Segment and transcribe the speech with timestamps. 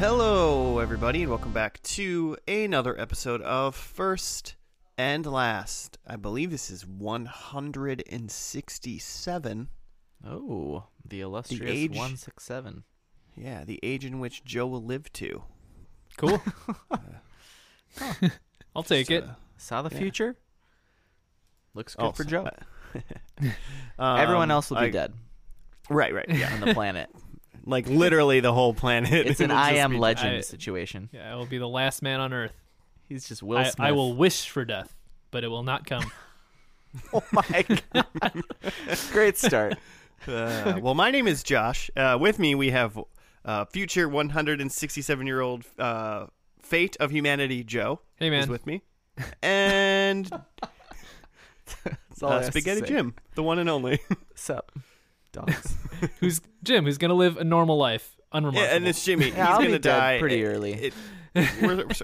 [0.00, 4.56] Hello, everybody, and welcome back to another episode of First
[4.96, 5.98] and Last.
[6.06, 9.68] I believe this is 167.
[10.26, 12.84] Oh, the illustrious age- 167.
[13.36, 15.42] Yeah, the age in which Joe will live to.
[16.16, 16.40] Cool.
[18.74, 19.24] I'll take Just, it.
[19.24, 19.98] uh, Saw the Yeah.
[19.98, 20.36] future?
[21.74, 22.48] Looks good for Joe.
[23.98, 25.12] um, Everyone else will be I- dead
[25.90, 26.54] Right, right, yeah.
[26.54, 27.10] on the planet.
[27.64, 29.12] Like literally the whole planet.
[29.26, 31.08] It's an It'll I just am be- legend I- situation.
[31.12, 32.52] Yeah, I will be the last man on earth.
[33.08, 33.80] He's just Will I, Smith.
[33.80, 34.94] I will wish for death,
[35.30, 36.10] but it will not come.
[37.12, 38.42] Oh my god.
[39.12, 39.74] Great start.
[40.26, 41.88] Uh, well, my name is Josh.
[41.96, 42.98] Uh, with me, we have
[43.44, 46.26] uh, future 167 year old uh,
[46.62, 48.00] fate of humanity Joe.
[48.16, 48.40] Hey, man.
[48.42, 48.82] is with me,
[49.40, 50.26] and
[51.84, 52.86] That's all I uh, have to Spaghetti say.
[52.86, 54.00] Jim, the one and only.
[54.34, 54.72] Sup,
[55.32, 55.76] dogs.
[56.20, 56.84] Who's Jim?
[56.84, 58.62] Who's gonna live a normal life, unremarkable?
[58.70, 59.28] Yeah, and it's Jimmy.
[59.28, 60.72] Yeah, He's I'll gonna dead die pretty It- early.
[60.74, 60.94] it-
[61.34, 61.94] we're- we're-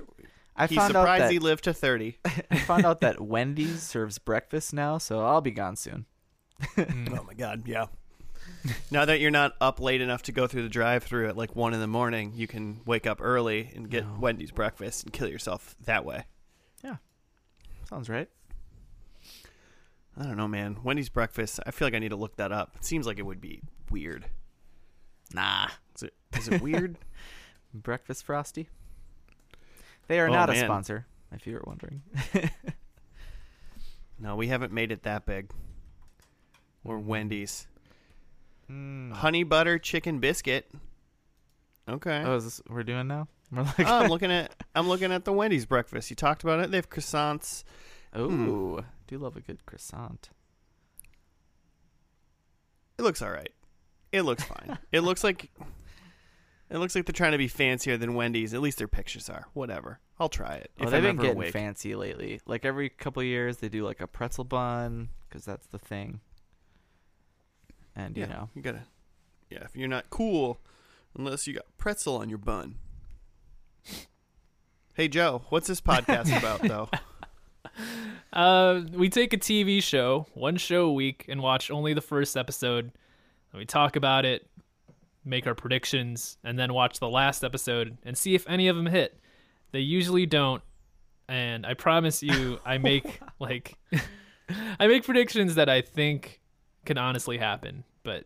[0.59, 2.19] I he's found out surprised that he lived to 30.
[2.51, 6.07] I found out that Wendy's serves breakfast now, so I'll be gone soon.
[6.77, 7.19] Mm.
[7.19, 7.87] Oh my god, yeah.
[8.91, 11.75] now that you're not up late enough to go through the drive-through at like one
[11.75, 14.17] in the morning, you can wake up early and get No.
[14.19, 16.25] Wendy's breakfast and kill yourself that way.
[16.83, 16.97] Yeah.
[17.91, 18.29] Sounds right.
[20.19, 20.79] I don't know, man.
[20.83, 21.61] Wendy's breakfast.
[21.67, 22.73] I feel like I need to look that up.
[22.77, 24.25] It seems like it would be weird.
[25.35, 25.69] Nah.
[25.95, 26.15] Is it?
[26.39, 26.97] Is it weird?
[27.75, 28.69] Breakfast Frosty.
[30.09, 32.03] They are Oh, not a sponsor, if you were wondering.
[34.19, 35.51] no, we haven't made it that big.
[36.85, 37.67] Or Wendy's
[38.71, 39.13] Mm.
[39.13, 40.69] honey butter chicken biscuit.
[41.89, 42.23] Okay.
[42.25, 43.29] Oh, is this what we're doing now?
[43.53, 46.11] We're like, Oh, I'm looking at I'm looking at the Wendy's breakfast.
[46.11, 46.71] You talked about it.
[46.73, 47.63] They have croissants.
[48.15, 48.49] Hmm.
[48.49, 50.31] Ooh, do love a good croissant.
[52.99, 53.53] It looks all right.
[54.13, 54.79] It looks fine.
[54.93, 55.51] it looks like
[56.71, 58.55] it looks like they're trying to be fancier than Wendy's.
[58.55, 59.47] At least their pictures are.
[59.53, 60.01] Whatever.
[60.19, 60.71] I'll try it.
[60.81, 61.53] Well, they've I'm been getting awake.
[61.53, 62.41] fancy lately.
[62.47, 66.21] Like every couple years, they do like a pretzel bun because that's the thing.
[67.95, 68.85] And you yeah, know, you gotta.
[69.51, 70.61] Yeah, if you're not cool,
[71.17, 72.77] unless you got pretzel on your bun.
[74.95, 76.89] Hey Joe, what's this podcast about though?
[78.33, 82.37] Uh, we take a TV show, one show a week, and watch only the first
[82.37, 82.93] episode.
[83.55, 84.47] We talk about it,
[85.25, 88.87] make our predictions, and then watch the last episode and see if any of them
[88.87, 89.19] hit.
[89.73, 90.63] They usually don't,
[91.29, 93.77] and I promise you, I make like
[94.79, 96.41] I make predictions that I think
[96.85, 98.25] can honestly happen, but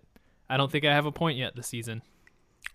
[0.49, 2.03] I don't think I have a point yet this season.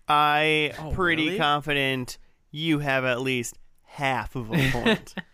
[0.08, 1.38] I Oh, pretty really?
[1.38, 2.16] confident
[2.50, 5.14] you have at least half of a point.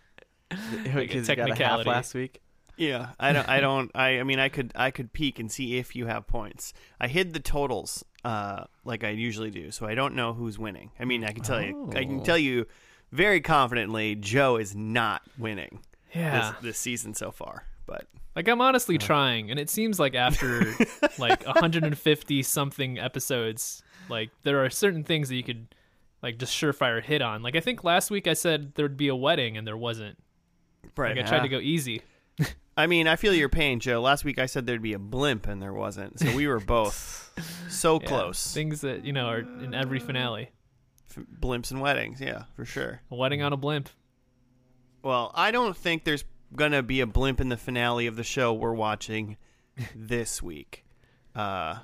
[0.95, 1.89] because you got a half technicality.
[1.89, 2.41] last week.
[2.75, 3.47] Yeah, I don't.
[3.47, 3.91] I don't.
[3.93, 4.19] I.
[4.19, 4.71] I mean, I could.
[4.75, 6.73] I could peek and see if you have points.
[6.99, 10.89] I hid the totals, uh, like I usually do, so I don't know who's winning.
[10.99, 11.91] I mean, I can tell you.
[11.95, 12.23] I can Oh.
[12.23, 12.65] tell you
[13.11, 15.81] very confidently, Joe is not winning
[16.15, 16.53] Yeah.
[16.53, 17.67] this, this season so far.
[17.85, 20.65] But Like I'm honestly trying, and it seems like after
[21.19, 25.75] like 150 something episodes, like there are certain things that you could
[26.23, 27.43] like just surefire hit on.
[27.43, 30.17] Like I think last week I said there'd be a wedding, and there wasn't.
[30.97, 31.15] Right.
[31.15, 32.01] Like I tried to go easy.
[32.77, 34.01] I mean, I feel your pain, Joe.
[34.01, 36.19] Last week I said there'd be a blimp, and there wasn't.
[36.19, 37.31] So we were both
[37.69, 38.53] so Yeah, close.
[38.53, 40.49] Things that you know are in every finale.
[41.09, 43.01] F- Blimps and weddings, yeah, for sure.
[43.11, 43.89] A wedding on a blimp.
[45.03, 46.23] Well, I don't think there's
[46.55, 49.37] gonna be a blimp in the finale of the show we're watching
[49.95, 50.85] this week.
[51.35, 51.79] Uh,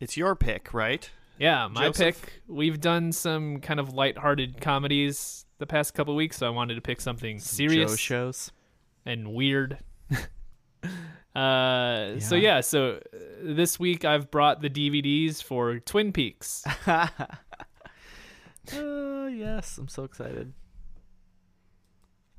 [0.00, 1.10] it's your pick, right?
[1.38, 2.22] Yeah, my Joseph?
[2.22, 2.42] pick.
[2.46, 6.80] We've done some kind of lighthearted comedies the past couple weeks, so I wanted to
[6.80, 8.52] pick something serious Joe shows.
[9.06, 9.78] and weird.
[11.34, 12.40] uh, So Yeah.
[12.56, 16.64] yeah, so uh, this week I've brought the DVDs for Twin Peaks.
[18.72, 20.52] Oh yes, I'm so excited.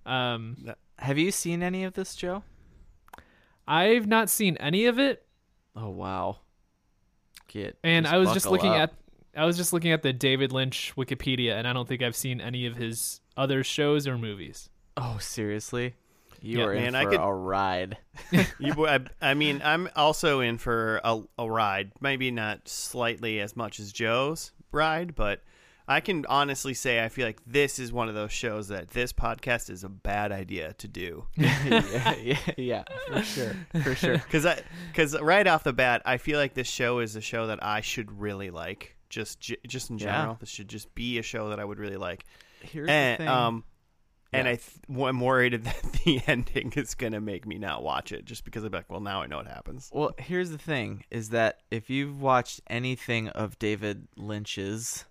[0.06, 2.44] Um, Have you seen any of this, Joe?
[3.68, 5.26] I've not seen any of it,
[5.76, 6.38] Oh wow.
[7.48, 8.92] Get and I was just looking up.
[8.92, 8.94] at
[9.36, 12.40] I was just looking at the David Lynch Wikipedia, and I don't think I've seen
[12.42, 14.70] any of his other shows or movies.
[14.98, 15.96] Oh seriously?
[16.42, 17.98] You Yeah, are in man, I for could- a ride.
[18.60, 21.92] You, I, I mean, I'm also in for a, a ride.
[22.02, 25.42] Maybe not slightly as much as Joe's ride, but
[25.88, 29.12] I can honestly say I feel like this is one of those shows that this
[29.14, 31.26] podcast is a bad idea to do.
[31.36, 34.18] yeah, yeah, yeah, for sure, for sure.
[34.18, 34.62] Because I,
[34.92, 37.82] because right off the bat, I feel like this show is a show that I
[37.82, 38.95] should really like.
[39.10, 40.06] Just, just in Yeah.
[40.16, 42.26] general, this should just be a show that I would really like.
[42.62, 43.28] Here's and the thing.
[43.28, 43.64] um,
[44.34, 44.52] and Yeah.
[44.54, 48.44] I, th- I'm worried that the ending is gonna make me not watch it, just
[48.44, 49.90] because I'm like, well, now I know what happens.
[49.94, 55.06] Well, here's the thing: is that if you've watched anything of David Lynch's,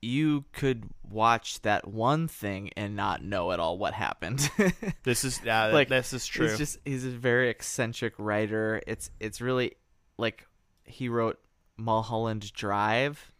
[0.00, 4.48] you could watch that one thing and not know at all what happened.
[5.02, 6.48] This is uh, Like, this is true.
[6.48, 8.80] He's just he's a very eccentric writer.
[8.86, 9.74] It's it's really
[10.18, 10.46] like
[10.84, 11.38] he wrote
[11.76, 13.32] Mulholland Drive,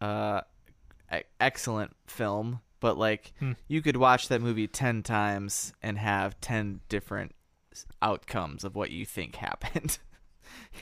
[0.00, 0.40] uh,
[1.40, 2.60] excellent film.
[2.80, 3.52] But like Hmm.
[3.68, 7.34] you could watch that movie ten times and have ten different
[8.02, 9.98] outcomes of what you think happened.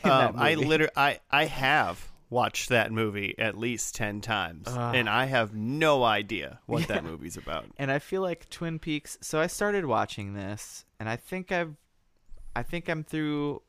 [0.05, 4.95] Um, I literally, I, I have watched that movie at least ten times, Ugh.
[4.95, 7.67] and I have no idea what that movie's about.
[7.79, 9.17] and I feel like Twin Peaks.
[9.21, 11.77] So I started watching this, and I think I've,
[12.55, 13.63] I think I'm through.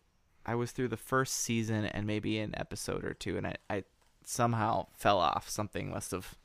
[0.45, 3.83] I was through the first season and maybe an episode or two, and I, I
[4.23, 5.49] somehow fell off.
[5.49, 6.35] Something must have,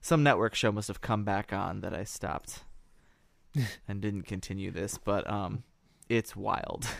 [0.00, 2.64] some network show must have come back on that I stopped,
[3.88, 4.98] and didn't continue this.
[4.98, 5.64] But um,
[6.08, 6.86] it's wild.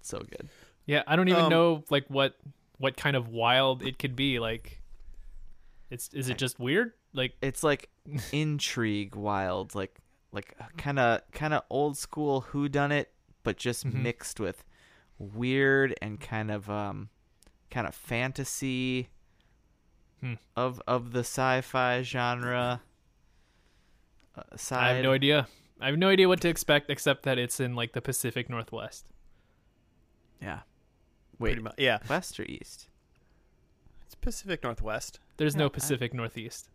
[0.00, 0.48] so good.
[0.86, 2.36] Yeah, I don't even Um, know like what
[2.78, 4.38] what kind of wild it could be.
[4.38, 4.80] Like,
[5.90, 6.92] it's is it just weird?
[7.12, 7.90] Like, it's like
[8.32, 10.00] intrigue wild like
[10.32, 14.02] like kind of kind of old school who done it but just Mhm.
[14.02, 14.64] mixed with
[15.18, 17.08] weird and kind of um
[17.70, 19.08] kind of fantasy
[20.20, 20.34] Hmm.
[20.56, 22.82] of of the sci-fi genre
[24.36, 25.48] uh, side I have no idea.
[25.80, 29.06] I have no idea what to expect except that it's in like the Pacific Northwest.
[30.40, 30.60] yeah
[31.38, 31.98] wait Pretty much, yeah.
[32.08, 32.88] west or east
[34.04, 35.20] It's Pacific Northwest.
[35.36, 36.68] There's Yeah, no Pacific Northeast.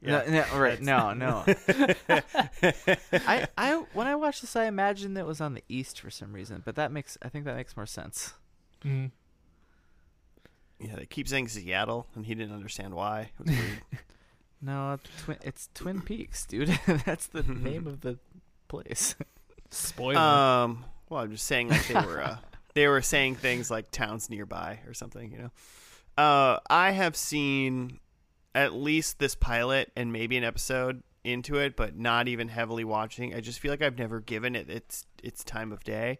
[0.00, 0.22] Yeah.
[0.28, 1.44] no, no, right no no
[3.12, 6.08] I, I when I watched this I imagined that it was on the east for
[6.10, 8.34] some reason but that makes I think that makes more sense
[8.84, 9.10] Mm.
[10.80, 13.30] Yeah, they keep saying Seattle, and he didn't understand why.
[13.40, 13.82] It was weird.
[14.60, 16.68] No, it's Twin, it's Twin Peaks, dude.
[17.06, 18.18] That's the name of the
[18.66, 19.14] place.
[19.70, 20.18] Spoiler.
[20.18, 22.38] um, well, I'm just saying like they were uh,
[22.74, 25.30] they were saying things like towns nearby or something.
[25.30, 25.50] You know,
[26.20, 28.00] uh, I have seen
[28.58, 33.34] at least this pilot and maybe an episode into it, but not even heavily watching.
[33.34, 36.18] I just feel like I've never given it its its time of day.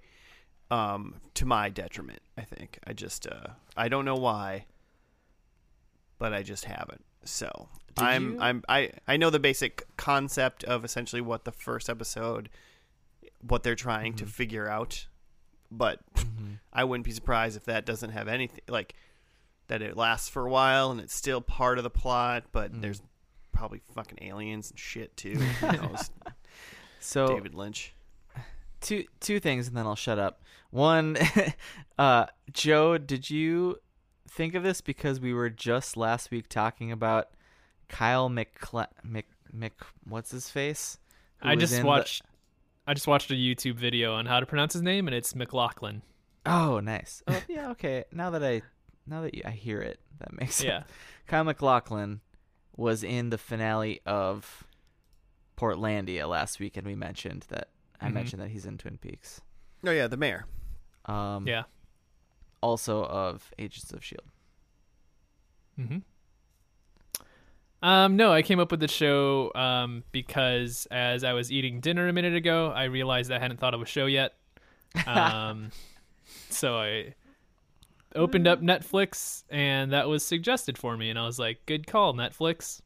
[0.71, 2.79] Um, to my detriment, I think.
[2.87, 4.67] I just uh, I don't know why,
[6.19, 7.05] but I just haven't.
[7.25, 11.53] So Did I'm you- I'm I I know the basic concept of essentially what the
[11.53, 12.49] first episode,
[13.41, 14.29] what they're trying to Mhm.
[14.29, 15.07] figure out,
[15.71, 16.01] but
[16.73, 18.95] I wouldn't be surprised if that doesn't have anything like
[19.69, 19.83] that.
[19.83, 22.83] It lasts for a while and it's still part of the plot, but Mm.
[22.83, 23.03] there's
[23.53, 25.35] probably fucking aliens and shit too.
[25.35, 26.11] Who knows?
[27.01, 27.95] So David Lynch.
[28.81, 30.43] two two things, and then I'll shut up.
[30.71, 31.17] One,
[31.99, 33.77] uh, Joe, did you
[34.29, 37.31] think of this because we were just last week talking about
[37.89, 39.73] Kyle McCla- Mc Mc
[40.07, 40.99] what's his face?
[41.43, 42.23] Who I just in the- watched
[42.87, 46.03] I just watched a YouTube video on how to pronounce his name and it's MacLachlan.
[46.47, 47.23] Oh, nice.
[47.29, 47.71] Oh, yeah.
[47.73, 48.05] Okay.
[48.13, 48.63] Now that I
[49.09, 50.67] now that you, I hear it, that makes sense.
[50.67, 50.83] Yeah.
[51.27, 52.21] Kyle MacLachlan
[52.77, 54.65] was in the finale of
[55.57, 57.69] Portlandia last week, and we mentioned that
[58.01, 58.13] I Mhm.
[58.15, 59.41] mentioned that he's in Twin Peaks.
[59.85, 60.47] Oh yeah, the mayor.
[61.07, 61.65] Um, Yeah.
[62.61, 64.31] Also of Agents of Shield.
[65.79, 65.99] Mm-hmm.
[67.81, 72.09] Um, no, I came up with the show um, because as I was eating dinner
[72.09, 74.35] a minute ago, I realized I hadn't thought of a show yet.
[75.07, 75.71] Um,
[76.51, 77.15] so I
[78.15, 82.15] opened up Netflix, and that was suggested for me, and I was like, "Good call,
[82.15, 82.81] Netflix."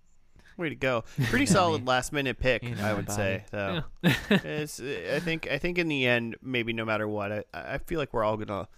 [0.59, 1.05] Way to go!
[1.25, 3.17] Pretty solid last minute pick, You know I would body.
[3.17, 3.45] say.
[3.50, 3.83] Though.
[4.02, 4.14] Yeah.
[4.31, 7.99] it's, I think I think in the end, maybe no matter what, I, I feel
[7.99, 8.69] like we're all gonna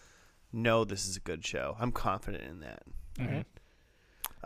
[0.52, 1.76] know this is a good show.
[1.80, 2.82] I'm confident in that.
[3.18, 3.44] Mhm.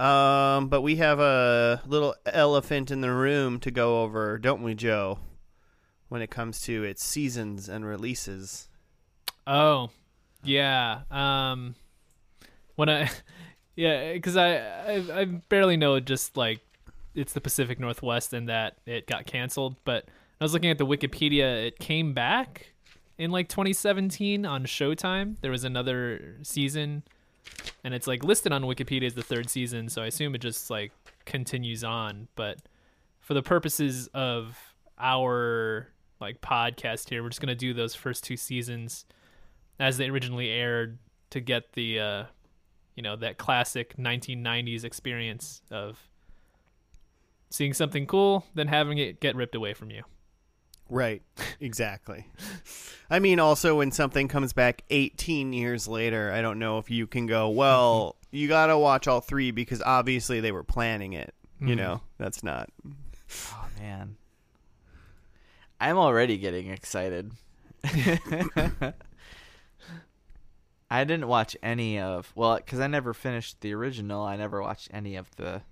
[0.03, 4.75] Um, but we have a little elephant in the room to go over, don't we,
[4.75, 5.19] Joe?
[6.09, 8.69] When it comes to its seasons and releases.
[9.47, 9.91] Oh,
[10.43, 11.01] yeah.
[11.11, 11.75] Um,
[12.79, 13.11] when I,
[13.77, 16.61] yeah, because I, I I barely know just like
[17.13, 19.75] it's the Pacific Northwest and that it got canceled.
[19.85, 20.05] But
[20.41, 21.67] I was looking at the Wikipedia.
[21.67, 22.73] It came back
[23.19, 25.37] in like 2017 on Showtime.
[25.41, 27.03] There was another season,
[27.83, 29.89] and it's like listed on Wikipedia as the third season.
[29.89, 30.93] So I assume it just like
[31.25, 32.29] continues on.
[32.37, 32.59] But
[33.19, 34.57] for the purposes of
[35.01, 35.89] our
[36.21, 39.05] like podcast here, we're just gonna do those first two seasons
[39.81, 40.99] as they originally aired
[41.31, 42.25] to get the uh
[42.99, 46.09] you know that classic 1990s experience of
[47.49, 50.03] seeing something cool then having it get ripped away from you
[50.91, 51.21] Right.
[51.61, 52.25] Exactly.
[53.11, 57.07] I mean, also when something comes back 18 years later, I don't know if you
[57.07, 61.35] can go, well, you got to watch all three because obviously they were planning it.
[61.61, 61.77] You Mhm.
[61.77, 62.71] know, that's not.
[63.53, 64.17] Oh man,
[65.79, 67.33] I'm already getting excited.
[70.91, 74.23] I didn't watch any of well, because I never finished the original.
[74.23, 75.63] I never watched any of the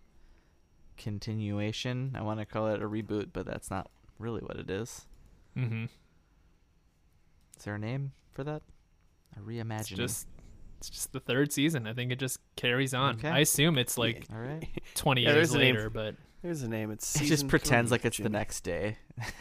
[0.97, 2.13] continuation.
[2.15, 5.07] I want to call it a reboot, but that's not really what it is.
[5.57, 5.85] Mm-hmm.
[7.59, 8.63] Is there a name for that?
[9.37, 9.97] A It's reimagining.
[9.97, 10.27] just
[10.79, 11.87] it's just the third season.
[11.87, 13.17] I think it just carries on.
[13.17, 13.29] Okay.
[13.31, 14.69] I assume it's like All right.
[14.95, 16.91] 20 Yeah, years there's a name later, but There's a name.
[16.91, 18.99] It's It just pretends like it's the next day.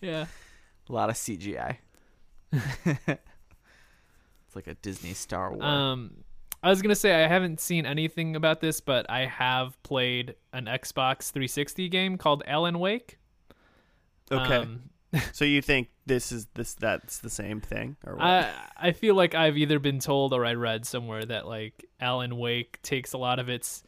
[0.00, 0.26] yeah.
[0.88, 1.78] A lot of CGI.
[4.46, 5.64] It's like a Disney Star Wars.
[5.64, 6.24] Um,
[6.62, 10.66] I was gonna say I haven't seen anything about this, but I have played an
[10.66, 13.18] Xbox 360 game called Alan Wake.
[14.30, 14.56] Okay.
[14.56, 14.90] Um,
[15.32, 18.24] so you think this is this that's the same thing or what?
[18.24, 22.36] I I feel like I've either been told or I read somewhere that like Alan
[22.36, 23.82] Wake takes a lot of its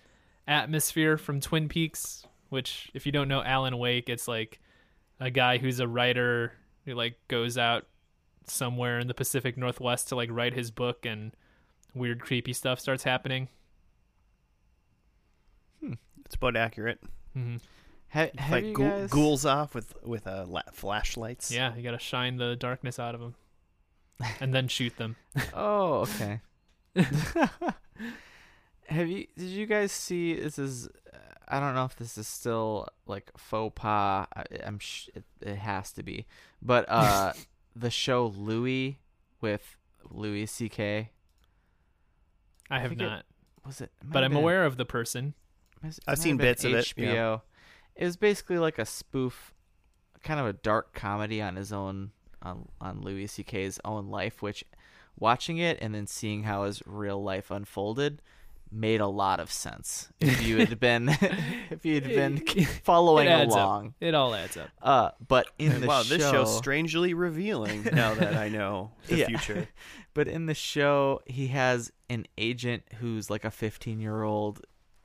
[0.47, 4.61] atmosphere from Twin Peaks, which if you don't know Alan Wake, it's like
[5.21, 6.53] a guy who's a writer
[6.85, 7.87] who like goes out
[8.51, 11.33] somewhere in the Pacific Northwest to like write his book and
[11.95, 13.49] weird creepy stuff starts happening.
[15.81, 15.95] Hmm.
[16.25, 17.01] it's about accurate.
[17.35, 17.57] hmm
[18.13, 19.11] Ha- have like you ghoul- guys?
[19.11, 21.51] ghouls off with with uh, la- flashlights.
[21.53, 23.35] Yeah, you got to shine the darkness out of them
[24.41, 25.17] and then shoot them.
[25.55, 26.41] Oh, okay.
[28.87, 29.27] have you?
[29.37, 30.35] Did you guys see?
[30.35, 30.89] This is.
[31.51, 34.27] I don't know if this is still like faux pas.
[34.35, 34.79] I, I'm.
[34.79, 36.27] Sh- it, it has to be.
[36.63, 37.33] But uh,
[37.79, 38.99] the show Louis
[39.41, 39.77] with
[40.11, 41.11] Louis C.K.
[42.71, 43.25] I have think it- not,
[43.65, 43.91] Was it?
[44.03, 45.35] might but I'm been- aware of the person.
[45.83, 47.13] Might- I've seen have been bits of it, HBO.
[47.15, 47.39] yeah.
[47.95, 49.55] It was basically like a spoof,
[50.23, 54.43] kind of a dark comedy on his own on on Louis C.K.'s own life.
[54.43, 54.65] Which,
[55.19, 58.23] watching it and then seeing how his real life unfolded,
[58.71, 60.09] made a lot of sense.
[60.21, 61.09] If you had been,
[61.71, 62.39] if you had been
[62.85, 63.61] following It adds up.
[63.63, 64.71] along, It all adds up.
[64.83, 69.17] uh, but in the wow, show, this show's strangely revealing now that I know the
[69.17, 69.27] Yeah.
[69.27, 69.69] future.
[70.15, 74.61] But in the show, he has an agent who's like a 15 year old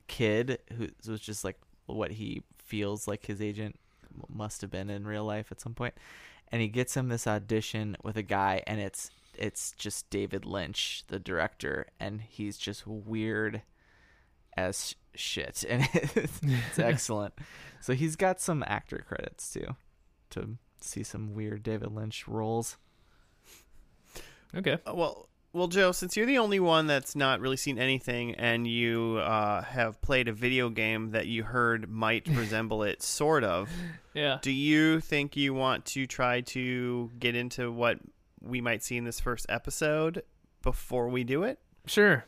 [0.07, 3.77] kid who was just like what he feels like his agent
[4.29, 5.93] must have been in real life at some point.
[6.51, 11.03] And he gets him this audition with a guy, and it's it's just David Lynch,
[11.07, 13.61] the director, and he's just weird
[14.55, 17.33] as shit, and it's, it's excellent.
[17.81, 19.75] So he's got some actor credits too,
[20.31, 22.77] to see some weird David Lynch roles.
[24.55, 24.77] Okay.
[24.85, 28.65] Uh, Well, well, Joe, since you're the only one that's not really seen anything, and
[28.65, 33.69] you uh, have played a video game that you heard might resemble it, sort of,
[34.15, 34.39] Yeah.
[34.41, 37.99] do you think you want to try to get into what
[38.43, 40.23] we might see in this first episode
[40.61, 41.59] before we do it?
[41.85, 42.25] Sure.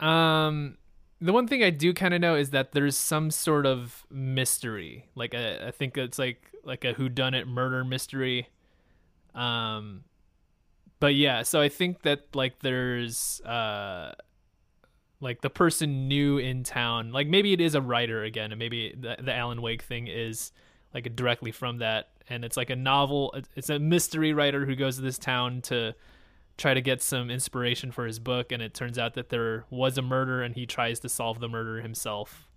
[0.00, 0.78] Um,
[1.20, 5.08] the one thing I do kind of know is that there's some sort of mystery.
[5.14, 8.48] Like a, I think it's like like a whodunit murder mystery.
[9.34, 10.04] Um,
[11.00, 14.12] but yeah, so I think that like there's uh,
[15.20, 17.12] like the person new in town.
[17.12, 20.52] Like maybe it is a writer again, and maybe the, the Alan Wake thing is
[20.92, 22.08] like directly from that.
[22.28, 23.34] And it's like a novel.
[23.54, 25.94] It's a mystery writer who goes to this town to
[26.56, 29.98] try to get some inspiration for his book and it turns out that there was
[29.98, 32.48] a murder and he tries to solve the murder himself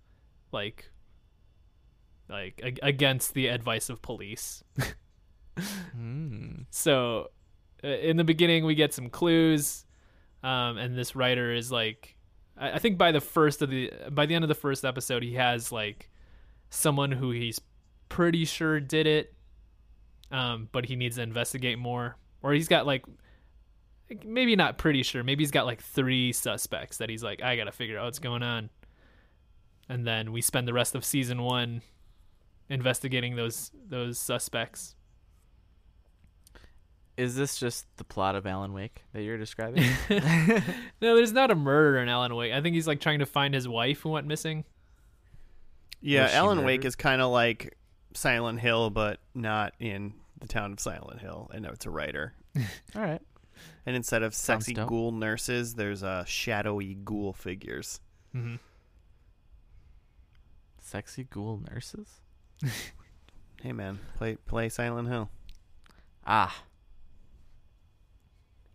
[0.52, 0.90] like
[2.28, 4.62] like ag- against the advice of police
[5.92, 6.62] Hmm.
[6.70, 7.30] so
[7.84, 9.84] uh, in the beginning we get some clues
[10.42, 12.16] um, and this writer is like
[12.56, 15.22] I, I think by the first of the by the end of the first episode
[15.22, 16.08] he has like
[16.70, 17.60] someone who he's
[18.08, 19.34] pretty sure did it
[20.30, 23.04] um, but he needs to investigate more or he's got like
[24.24, 27.70] maybe not pretty sure maybe he's got like three suspects that he's like i gotta
[27.72, 28.68] figure out what's going on
[29.88, 31.80] and then we spend the rest of season one
[32.68, 34.94] investigating those those suspects
[37.16, 39.84] Is this just the plot of Alan Wake that you're describing?
[41.02, 42.52] no, there's not a murder in Alan Wake.
[42.52, 44.64] I think he's like trying to find his wife who went missing.
[46.00, 47.76] Yeah, Was she Alan Wake is kind of like
[48.14, 52.34] Silent Hill, but not in the town of Silent Hill, I know it's a writer.
[52.94, 53.20] All right.
[53.86, 54.88] And instead of sexy dope.
[54.88, 58.00] ghoul nurses, there's uh, shadowy ghoul figures.
[58.32, 58.56] hmm
[60.78, 62.08] Sexy ghoul nurses?
[63.62, 65.28] Hey man, play play Silent Hill
[66.26, 66.62] Ah.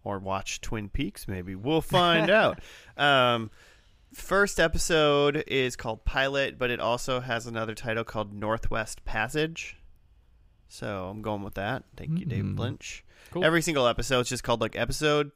[0.04, 1.28] or watch Twin Peaks.
[1.28, 2.60] Maybe we'll find out.
[2.96, 3.50] Um,
[4.14, 9.78] first episode is called Pilot, but it also has another title called Northwest Passage.
[10.68, 11.84] So I'm going with that.
[11.96, 12.60] Thank you, David Mm.
[12.60, 13.04] Lynch.
[13.32, 13.44] Cool.
[13.44, 15.32] Every single episode is just called like episode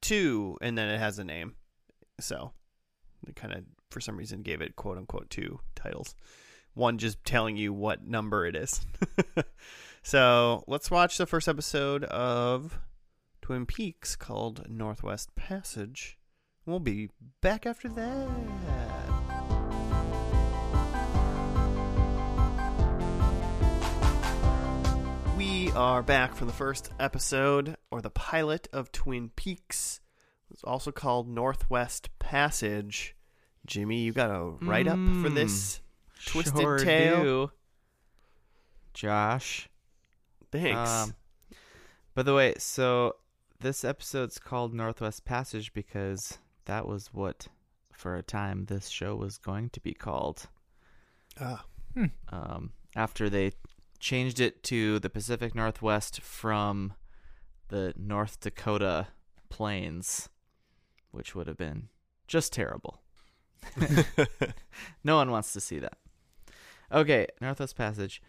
[0.00, 1.54] two, and then it has a name.
[2.20, 2.52] So
[3.26, 6.14] they kind of, for some reason, gave it quote unquote two titles.
[6.74, 8.84] One just telling you what number it is.
[10.02, 12.78] so let's watch the first episode of
[13.42, 16.18] Twin Peaks called Northwest Passage.
[16.66, 17.10] We'll be
[17.40, 19.13] back after that.
[25.74, 30.00] Are back from the first episode, or the pilot of Twin Peaks.
[30.50, 33.16] It's also called Northwest Passage.
[33.66, 35.80] Jimmy, you got a write up for Mm, this
[36.26, 37.22] twisted Sure tale?
[37.22, 37.50] do.
[38.92, 39.68] Josh.
[40.52, 40.90] Thanks.
[40.90, 41.14] Um,
[42.14, 43.16] by the way, so
[43.60, 47.48] this episode's called Northwest Passage because that was what,
[47.92, 50.46] for a time, this show was going to be called.
[51.40, 51.64] Ah.
[52.30, 53.52] Um, after they
[54.04, 56.92] changed it to the Pacific Northwest from
[57.68, 59.06] the North Dakota
[59.48, 60.28] plains,
[61.10, 61.88] which would have been
[62.28, 63.00] just terrible.
[65.04, 65.96] no one wants to see that.
[66.92, 68.20] Okay, Northwest Passage.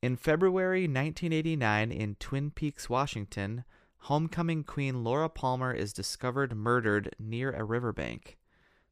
[0.00, 3.64] In February 1989, in Twin Peaks, Washington,
[3.98, 8.38] homecoming queen Laura Palmer is discovered murdered near a riverbank.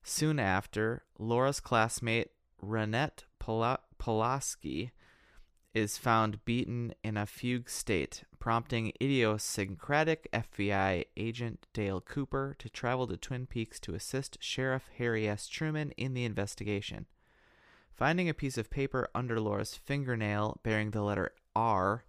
[0.02, 2.28] Soon after, Laura's classmate
[2.62, 4.92] Ronette Pola- Pulaski
[5.74, 13.08] is found beaten in a fugue state, prompting idiosyncratic FBI agent Dale Cooper to travel
[13.08, 15.48] to Twin Peaks to assist Sheriff Harry S.
[15.48, 17.06] Truman in the investigation.
[17.92, 22.04] Finding a piece of paper under Laura's fingernail bearing the letter R,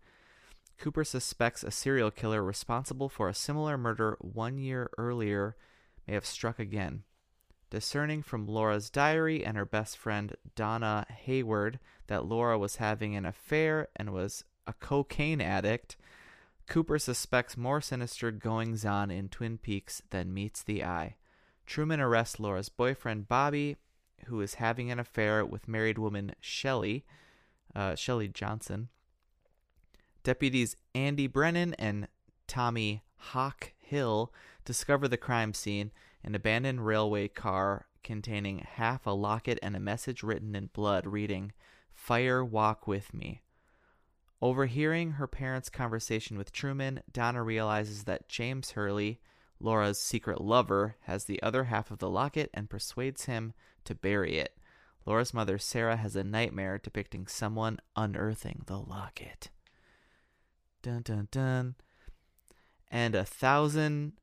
[0.77, 5.55] Cooper suspects a serial killer responsible for a similar murder one year earlier
[6.07, 7.03] may have struck again.
[7.69, 13.25] Discerning from Laura's diary and her best friend Donna Hayward that Laura was having an
[13.25, 15.97] affair and was a cocaine addict,
[16.67, 21.15] Cooper suspects more sinister goings on in Twin Peaks than meets the eye.
[21.65, 23.77] Truman arrests Laura's boyfriend Bobby,
[24.25, 27.05] who is having an affair with married woman Shelly,
[27.75, 28.89] uh, Shelly Johnson.
[30.23, 32.07] Deputies Andy Brennan and
[32.47, 35.91] Tommy Hawk Hill discover the crime scene
[36.23, 41.51] an abandoned railway car containing half a locket and a message written in blood reading,
[41.95, 43.41] Fire Walk With Me.
[44.41, 49.19] Overhearing her parents' conversation with Truman, Donna realizes that James Hurley,
[49.59, 53.53] Laura's secret lover, has the other half of the locket and persuades him
[53.85, 54.57] to bury it.
[55.05, 59.49] Laura's mother, Sarah, has a nightmare depicting someone unearthing the locket.
[60.83, 61.75] Dun dun dun.
[62.91, 64.13] And a thousand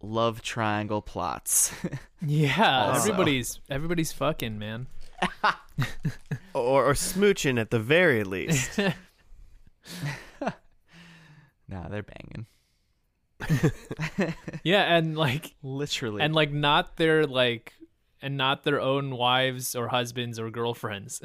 [0.00, 1.72] love triangle plots.
[2.20, 3.12] Yeah, Also.
[3.12, 4.88] everybody's everybody's fucking man.
[6.54, 8.78] or, or smooching at the very least.
[11.68, 12.46] nah, they're banging.
[14.64, 16.22] Yeah, and like Literally.
[16.22, 17.72] and like not their like
[18.20, 21.20] and not their own wives or husbands or girlfriends.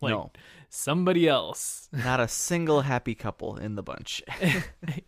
[0.00, 0.30] like no,
[0.70, 1.88] somebody else.
[1.92, 4.22] not a single happy couple in the bunch.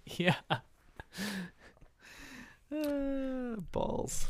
[0.04, 0.34] yeah.
[2.72, 4.28] Uh, balls.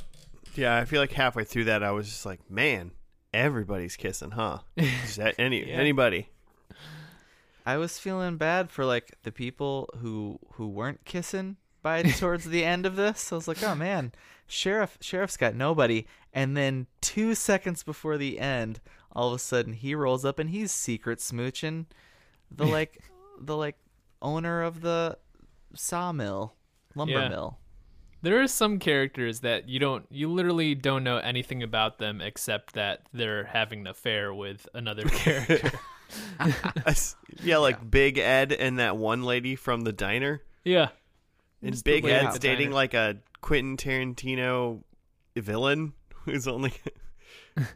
[0.55, 2.93] yeah, I feel like halfway through that, I was just like, man,
[3.33, 4.59] everybody's kissing, huh?
[4.77, 5.75] Is that any Yeah.
[5.77, 6.29] anybody?
[7.67, 12.65] I was feeling bad for like the people who who weren't kissing by towards the
[12.65, 13.33] end of this.
[13.33, 14.13] I was like, oh man,
[14.47, 16.07] sheriff sheriff's got nobody.
[16.33, 18.81] And then two seconds before the end,
[19.13, 21.87] all of a sudden he rolls up and he's secret smooching
[22.51, 23.03] the like
[23.39, 23.77] the like
[24.23, 25.19] owner of the
[25.75, 26.55] sawmill
[26.95, 27.29] lumber Yeah.
[27.29, 27.59] mill.
[28.23, 32.75] There are some characters that you don't you literally don't know anything about them except
[32.75, 35.71] that they're having an affair with another character.
[37.43, 40.43] Yeah, like Big Ed and that one lady from the diner.
[40.65, 40.89] yeah.
[41.63, 42.75] And Just Big Ed's dating diner.
[42.75, 44.83] like a Quentin Tarantino
[45.37, 45.93] villain
[46.25, 46.73] who's only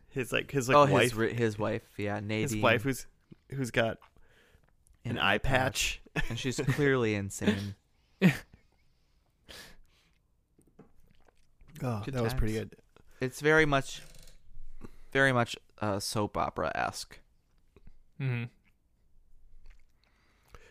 [0.08, 2.42] his like his like oh, wife, his his wife, yeah, Nadine.
[2.42, 3.06] his wife who's
[3.52, 3.98] who's got
[5.04, 6.00] an eye patch.
[6.28, 7.74] and she's clearly insane.
[11.82, 12.76] Oh, Good that was pretty good.
[13.20, 14.02] It's very much,
[15.12, 17.18] very much uh, soap opera esque.
[18.18, 18.44] hmm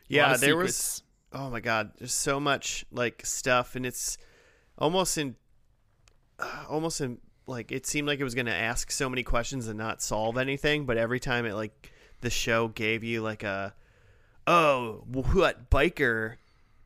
[0.08, 1.04] Yeah, there was
[1.36, 4.18] oh my god there's so much like stuff and it's
[4.78, 5.36] almost in
[6.39, 9.68] uh, almost in like it seemed like it was going to ask so many questions
[9.68, 13.74] and not solve anything but every time it like the show gave you like a
[14.46, 16.36] oh what biker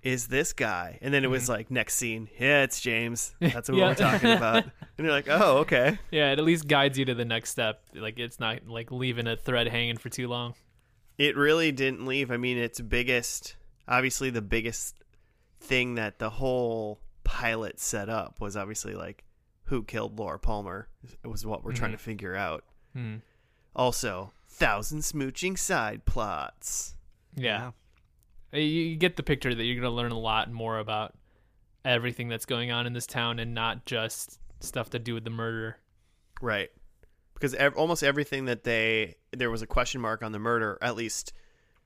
[0.04, 3.78] is this guy and then it was like next scene yeah it's james that's what
[3.78, 3.88] Yeah.
[3.88, 4.72] we're talking about and
[5.06, 7.82] you're like oh okay Yeah, it at least guides you to the next step.
[7.94, 10.54] Like it's not like leaving a thread hanging for too long.
[11.18, 12.32] It really didn't leave.
[12.32, 13.56] I mean, its biggest,
[13.88, 14.96] obviously, the biggest
[15.60, 19.24] thing that the whole pilot set up was obviously like
[19.66, 20.88] who killed Laura Palmer.
[21.24, 22.64] It was what we're trying to figure out.
[22.94, 23.18] Hmm.
[23.76, 26.96] Also, thousand smooching side plots.
[27.36, 27.72] Yeah.
[28.54, 31.14] You, get the picture that you're going to learn a lot more about
[31.86, 35.30] everything that's going on in this town and not just stuff to do with the
[35.30, 35.78] murder.
[36.42, 36.70] Right.
[37.34, 40.96] Because ev- almost everything that they there was a question mark on the murder, at
[40.96, 41.34] least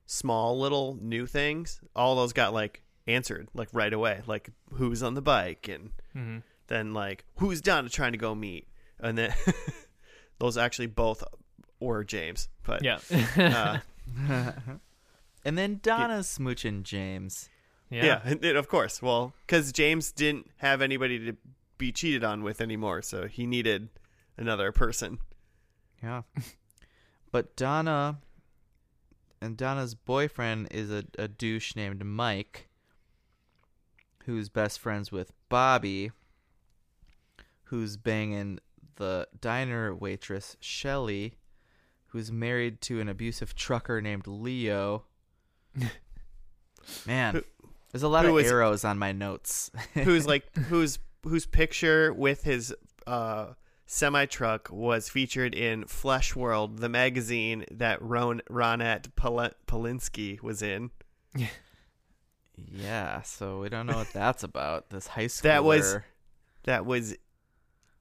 [0.05, 4.21] small little new things, all those got like answered like right away.
[4.27, 8.65] Like who's on the bike and hmm then like who's Donna trying to go meet,
[8.99, 9.33] and then
[10.39, 11.21] those actually both
[11.81, 12.47] were James.
[12.63, 12.99] But Yeah.
[13.37, 13.79] uh,
[15.45, 17.49] and then Donna's smooching James.
[17.89, 18.05] yeah.
[18.05, 19.01] yeah, and- and of course.
[19.01, 21.37] Well, because James didn't have anybody to
[21.77, 23.89] be cheated on with anymore, so he needed
[24.37, 25.17] another person.
[26.03, 26.21] Yeah.
[27.31, 28.19] but Donna
[29.41, 32.67] and Donna's boyfriend is a, a douche named Mike,
[34.25, 36.11] who's best friends with Bobby,
[37.65, 38.59] who's banging
[38.97, 41.33] the diner waitress Shelly,
[42.07, 45.05] who's married to an abusive trucker named Leo.
[47.05, 47.43] Man, Who-
[47.91, 49.71] there's a lot of is- arrows on my notes.
[49.93, 52.73] who's like whose whose picture with his
[53.07, 53.47] uh
[53.85, 60.61] semi truck was featured in Flesh World, the magazine that Ron Ronette Pol- Polinsky was
[60.61, 60.91] in.
[62.55, 64.89] yeah, so we don't know what that's about.
[64.89, 65.97] This high school That was-
[66.63, 67.15] That was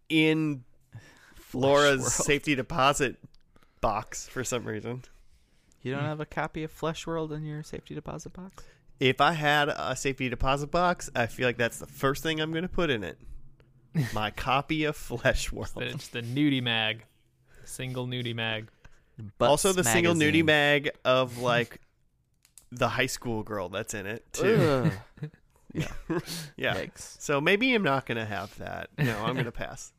[0.09, 0.65] in
[1.55, 3.17] Laura's safety deposit
[3.81, 5.03] box for some reason.
[5.83, 6.07] You don't mm.
[6.07, 8.65] have a copy of Flesh World in your safety deposit box?
[8.99, 12.51] If I had a safety deposit box, I feel like that's the first thing I'm
[12.51, 13.19] going to put in it.
[14.15, 15.71] My copy of Flesh World.
[15.77, 17.05] The- It's the nudie mag.
[17.65, 18.69] Single nudie mag.
[19.39, 21.81] Butts also the single nudie mag of like
[22.73, 24.91] the high school girl that's in it too.
[25.23, 25.31] Ugh.
[25.73, 26.75] Yeah.
[26.75, 27.21] Yikes.
[27.21, 28.91] So maybe I'm not gonna have that.
[28.99, 29.93] No, I'm gonna pass.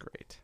[0.00, 0.40] Great.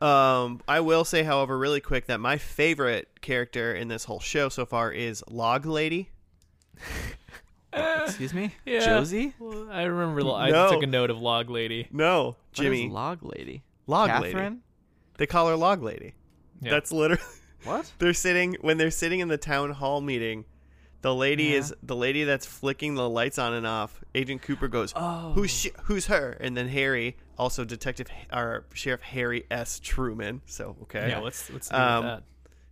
[0.00, 4.48] Um, I will say, however, really quick that my favorite character in this whole show
[4.48, 6.10] so far is Log Lady.
[7.72, 8.54] Excuse me?
[8.64, 8.80] Yeah.
[8.84, 9.34] Josie?
[9.38, 10.22] Well, I remember.
[10.22, 10.70] lo- I No.
[10.70, 11.88] took a note of Log Lady.
[11.92, 12.88] No, What is Jimmy.
[12.88, 13.62] Log Lady?
[13.86, 14.32] Log Lady.
[14.32, 14.60] Catherine?
[15.18, 16.14] They call her Log Lady.
[16.60, 16.70] Yeah.
[16.70, 17.22] That's literally
[17.64, 17.90] What?
[17.98, 20.44] they're sitting when they're sitting in the town hall meeting.
[21.06, 21.58] The lady Yeah.
[21.58, 24.02] is the lady that's flicking the lights on and off.
[24.12, 25.30] Agent Cooper goes, Oh.
[25.34, 29.78] "Who's she, who's her?" And then Harry, also Detective or Sheriff Harry S.
[29.78, 30.42] Truman.
[30.46, 31.20] So okay, Yeah.
[31.20, 32.22] What's what's Um, that?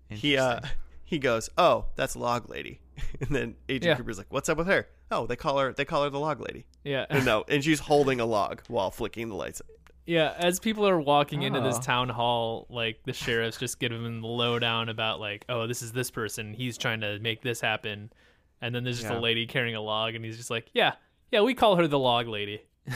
[0.09, 0.59] he uh
[1.05, 2.81] he goes, "Oh, that's Log Lady,"
[3.21, 3.95] and then Agent Yeah.
[3.95, 6.41] Cooper's like, "What's up with her?" Oh, they call her they call her the Log
[6.41, 6.67] Lady.
[6.83, 7.07] Yeah.
[7.09, 9.63] And no, and she's holding a log while flicking the lights.
[10.07, 11.81] Yeah, as people are walking into this Oh.
[11.81, 15.93] town hall, like the sheriff's just giving them the lowdown about like, oh, this is
[15.93, 16.53] this person.
[16.53, 18.13] He's trying to make this happen,
[18.61, 19.19] and then there's just Yeah.
[19.19, 20.95] a lady carrying a log, and he's just like, yeah,
[21.33, 22.63] yeah, we call her the log lady.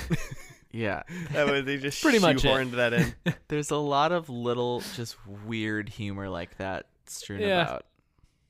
[0.71, 1.03] Yeah.
[1.33, 2.49] That way they just Pretty much it.
[2.49, 3.14] shoehorned that in.
[3.49, 7.62] There's a lot of little, just weird humor like that strewn Yeah.
[7.62, 7.87] about.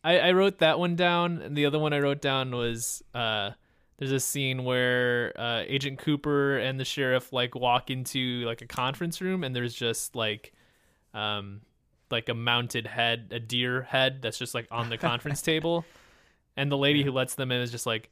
[0.02, 3.52] I, I wrote that one down, and the other one I wrote down was uh,
[3.98, 8.66] there's a scene where uh, Agent Cooper and the sheriff like walk into like a
[8.66, 10.52] conference room, and there's just like
[11.14, 11.60] um
[12.10, 15.84] like a mounted head, a deer head that's just like on the conference table,
[16.56, 18.08] and the lady who lets them in is just like,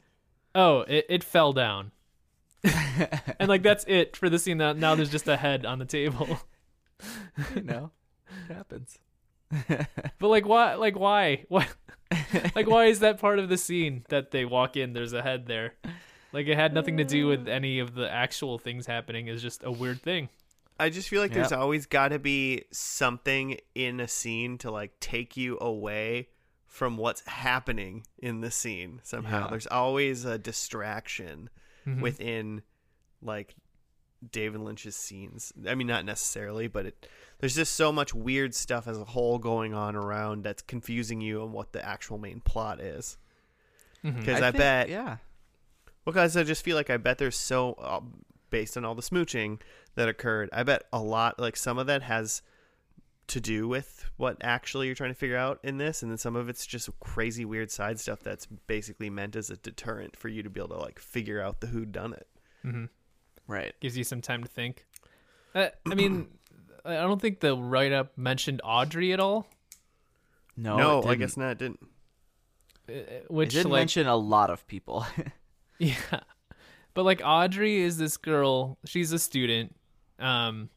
[0.54, 1.92] oh, it, it fell down,
[3.38, 4.58] and like that's it for the scene.
[4.58, 6.40] Now, now there's just a head on the table.
[7.54, 7.92] you know,
[8.48, 8.98] it happens.
[10.18, 11.44] But like why like why?
[11.48, 11.68] Why
[12.54, 15.46] like why is that part of the scene that they walk in there's a head
[15.46, 15.74] there?
[16.32, 19.28] Like it had nothing to do with any of the actual things happening.
[19.28, 20.28] It's just a weird thing.
[20.78, 24.98] I just feel like there's always got to be something in a scene to like
[25.00, 26.28] take you away
[26.66, 29.44] from what's happening in the scene somehow.
[29.44, 29.50] Yeah.
[29.50, 31.48] There's always a distraction
[31.86, 32.00] Mhm.
[32.02, 32.62] within
[33.22, 33.54] like
[34.32, 35.52] David Lynch's scenes.
[35.68, 39.38] I mean, not necessarily, but it there's just so much weird stuff as a whole
[39.38, 43.18] going on around that's confusing you on what the actual main plot is.
[44.02, 45.16] Because I, think- bet, Yeah.
[46.04, 48.00] well, guys, I just feel like I bet there's so uh,
[48.50, 49.60] based on all the smooching
[49.96, 50.48] that occurred.
[50.52, 52.40] I bet a lot, like some of that has
[53.28, 56.36] to do with what actually you're trying to figure out in this, and then some
[56.36, 60.42] of it's just crazy weird side stuff that's basically meant as a deterrent for you
[60.44, 62.28] to be able to like figure out the who done it.
[62.64, 62.88] Mhm.
[63.48, 63.74] Right.
[63.80, 64.84] gives you some time to think.
[65.54, 66.28] Uh, I mean,
[66.84, 69.46] I don't think the write up mentioned Audrey at all.
[70.56, 71.50] No, no, it I guess not.
[71.52, 71.80] It didn't.
[72.88, 75.06] Uh, It Which did like mention a lot of people.
[75.78, 75.94] Yeah.
[76.94, 79.74] But like Audrey is this girl, she's a student.
[80.18, 80.70] Um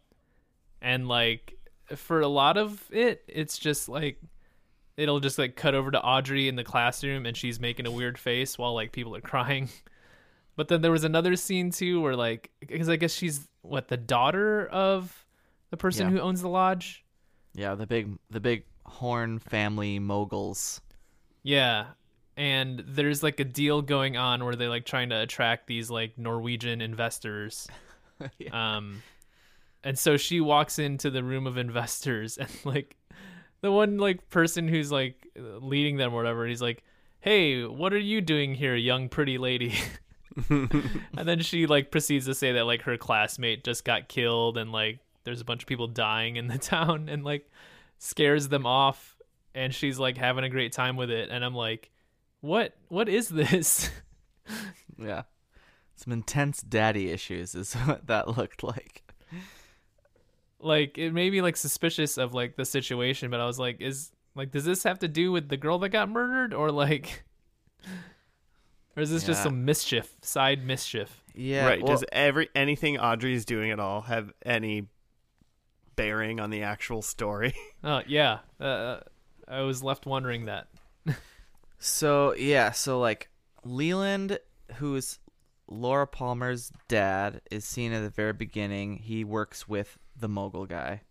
[0.82, 1.54] and like
[1.96, 4.20] for a lot of it, it's just like
[4.98, 8.18] it'll just like cut over to Audrey in the classroom and she's making a weird
[8.18, 9.70] face while like people are crying.
[10.60, 13.96] But then there was another scene too where like because I guess she's what the
[13.96, 15.26] daughter of
[15.70, 16.14] the person Yeah.
[16.16, 17.06] who owns the lodge.
[17.54, 20.82] yeah, the big, the big Horne family moguls.
[21.44, 21.86] Yeah.
[22.36, 26.18] and there's like a deal going on where they're like trying to attract these like
[26.18, 27.68] Norwegian investors.
[28.52, 29.02] Um,
[29.82, 32.98] and so she walks into the room of investors, and like
[33.62, 36.84] the one like person who's like leading them or whatever, he's like,
[37.22, 39.74] "Hey, what are you doing here, young pretty lady?"
[40.50, 44.72] and then she like proceeds to say that like her classmate just got killed, and
[44.72, 47.50] like there's a bunch of people dying in the town, and like
[47.98, 49.18] scares them off,
[49.54, 51.92] and she's like having a great time with it, and I'm like,
[52.42, 52.76] "What?
[52.88, 53.90] What is this?"
[54.98, 55.24] Yeah.
[55.96, 59.04] Some intense daddy issues is what that looked like.
[60.60, 64.12] like it made me like suspicious of like the situation but i was like is
[64.36, 67.24] like does this have to do with the girl that got murdered or like
[68.96, 69.44] or is this just Yeah.
[69.44, 71.66] some mischief side mischief Yeah.
[71.66, 71.82] right.
[71.82, 74.88] well- Does every anything Audrey's doing at all have any
[75.96, 77.54] bearing on the actual story?
[77.84, 79.00] oh yeah uh,
[79.48, 80.68] i was left wondering that
[81.82, 83.30] So yeah, so like
[83.64, 84.40] Leland,
[84.76, 85.20] who's
[85.68, 88.98] Laura Palmer's dad, is seen at the very beginning.
[88.98, 91.04] He works with the mogul guy,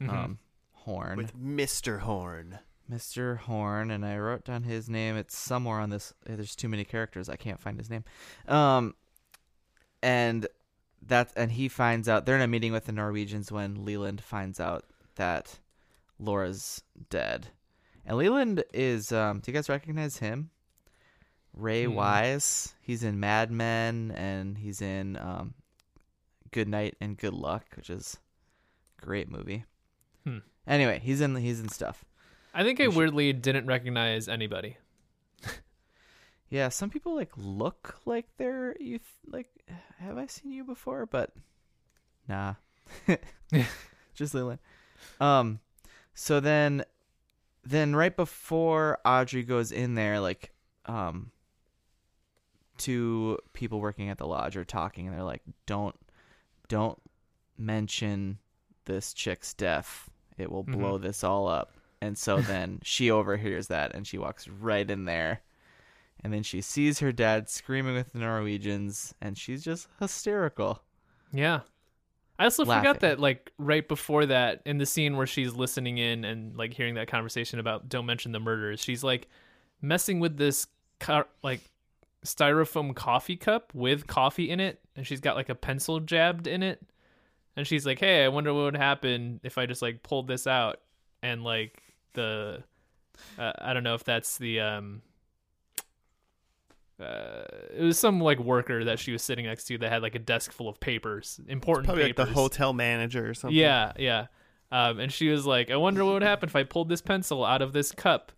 [0.00, 0.08] Mhm.
[0.10, 0.38] um,
[0.72, 2.00] Horne, With Mr.
[2.00, 2.58] Horne.
[2.90, 3.38] Mr.
[3.38, 5.16] Horne, and I wrote down his name.
[5.16, 6.12] It's somewhere on this.
[6.26, 7.28] eh, There's too many characters.
[7.28, 8.04] I can't find his name.
[8.46, 8.94] Um,
[10.02, 10.46] and
[11.06, 14.58] that and he finds out they're in a meeting with the Norwegians when Leland finds
[14.60, 14.84] out
[15.16, 15.58] that
[16.18, 17.48] Laura's dead.
[18.06, 20.50] And Leland is um do you guys recognize him?
[21.54, 21.94] Ray Hmm.
[21.94, 22.74] Wise.
[22.80, 25.54] He's in Mad Men and he's in um
[26.50, 28.16] Good Night and Good Luck, which is
[29.00, 29.64] a great movie.
[30.24, 30.38] Hmm.
[30.66, 32.04] Anyway, he's in he's in stuff.
[32.54, 34.76] I think i should- weirdly didn't recognize anybody
[36.50, 39.48] Yeah, some people like look like they're you like
[39.98, 41.04] have I seen you before?
[41.04, 41.30] But
[42.26, 42.54] nah.
[44.14, 44.58] Just Leland.
[45.20, 45.60] Um
[46.14, 46.84] so then
[47.64, 50.52] then right before Audrey goes in there like
[50.86, 51.32] um
[52.78, 55.96] two people working at the lodge are talking and they're like don't
[56.68, 56.98] don't
[57.58, 58.38] mention
[58.86, 60.08] this chick's death.
[60.38, 61.74] It will blow this all up.
[62.00, 65.42] And so then she overhears that and she walks right in there
[66.24, 70.82] and then she sees her dad screaming with the Norwegians, and she's just hysterical.
[71.32, 71.60] yeah
[72.40, 72.80] i also Laughing.
[72.88, 76.72] forgot that like right before that in the scene where she's listening in and like
[76.74, 79.28] hearing that conversation about don't mention the murders she's like
[79.82, 80.66] messing with this
[81.00, 81.60] car- like
[82.24, 86.62] styrofoam coffee cup with coffee in it and she's got like a pencil jabbed in
[86.62, 86.80] it
[87.56, 90.46] and she's like hey i wonder what would happen if i just like pulled this
[90.46, 90.80] out
[91.22, 91.82] and like
[92.18, 92.62] the
[93.38, 95.02] uh, i don't know if that's the um
[97.00, 97.44] uh,
[97.76, 100.18] it was some like worker that she was sitting next to that had like a
[100.18, 103.56] desk full of papers important Probably like the hotel manager or something.
[103.56, 104.26] yeah, yeah.
[104.72, 107.44] Um, and she was like, I wonder what would happen if I pulled this pencil
[107.44, 108.32] out of this cup,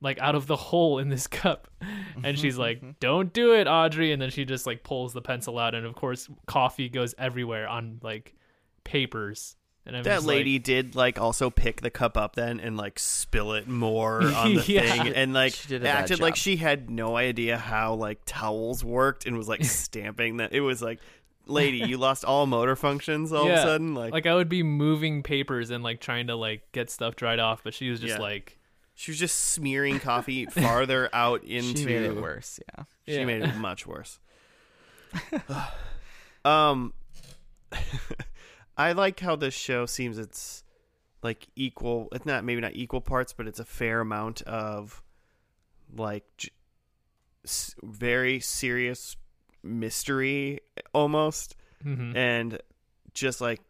[0.00, 1.68] like out of the hole in this cup.
[2.24, 4.12] And she's like, Don't do it, Audrey.
[4.12, 7.68] And then she just like pulls the pencil out, and of course, coffee goes everywhere
[7.68, 8.34] on like
[8.84, 9.56] papers.
[9.88, 12.76] And I'm That just like- lady did like also pick the cup up then and
[12.76, 14.82] like spill it more on the Yeah.
[14.82, 19.26] thing and like She did acted like she had no idea how like towels worked
[19.26, 21.00] and was like stamping that it was like
[21.46, 24.62] lady you lost all motor functions all of a sudden like, like I would be
[24.62, 28.16] moving papers and like trying to like get stuff dried off, but she was just
[28.16, 28.20] Yeah.
[28.22, 28.58] like,
[28.94, 32.60] she was just smearing coffee farther out into she made it worse.
[32.76, 32.84] Yeah.
[33.06, 33.24] She Yeah.
[33.24, 34.18] made it much worse.
[36.44, 36.92] um,
[38.78, 40.62] I like how this show seems it's
[41.22, 42.08] like equal.
[42.12, 45.02] It's not maybe not equal parts, but it's a fair amount of
[45.96, 46.50] like j-
[47.44, 49.16] s- very serious
[49.64, 50.60] mystery
[50.94, 52.14] almost, mhm.
[52.16, 52.58] and
[53.14, 53.60] just like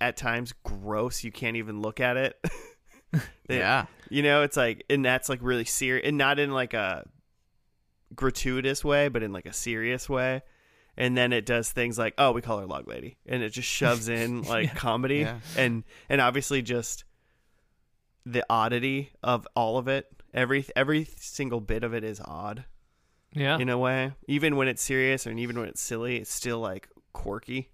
[0.00, 1.24] at times gross.
[1.24, 2.38] You can't even look at it.
[3.46, 3.86] They- Yeah.
[4.10, 7.08] you know, it's like, and that's like really serious, and not in like a
[8.14, 10.42] gratuitous way, but in like a serious way.
[10.98, 13.68] And then it does things like, oh, we call her Log Lady, and it just
[13.68, 15.38] shoves in like comedy, Yeah.
[15.56, 17.04] and and obviously just
[18.26, 20.06] the oddity of all of it.
[20.34, 22.64] Every every single bit of it is odd
[23.32, 24.12] yeah, in a way.
[24.26, 27.70] Even when it's serious, and even when it's silly, it's still like quirky.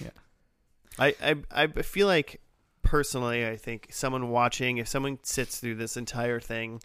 [0.00, 0.10] Yeah.
[0.98, 2.40] I I I feel like
[2.82, 6.80] personally, I think someone watching, if someone sits through this entire thing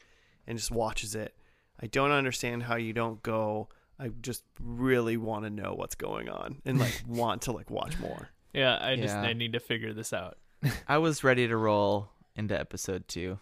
[0.46, 1.34] and just watches it,
[1.82, 3.70] I don't understand how you don't go.
[4.00, 7.98] I just really want to know what's going on and like want to like watch
[8.00, 8.30] more.
[8.54, 8.78] yeah.
[8.82, 9.22] I just Yeah.
[9.22, 10.38] I need to figure this out.
[10.88, 13.40] I was ready to roll into episode two.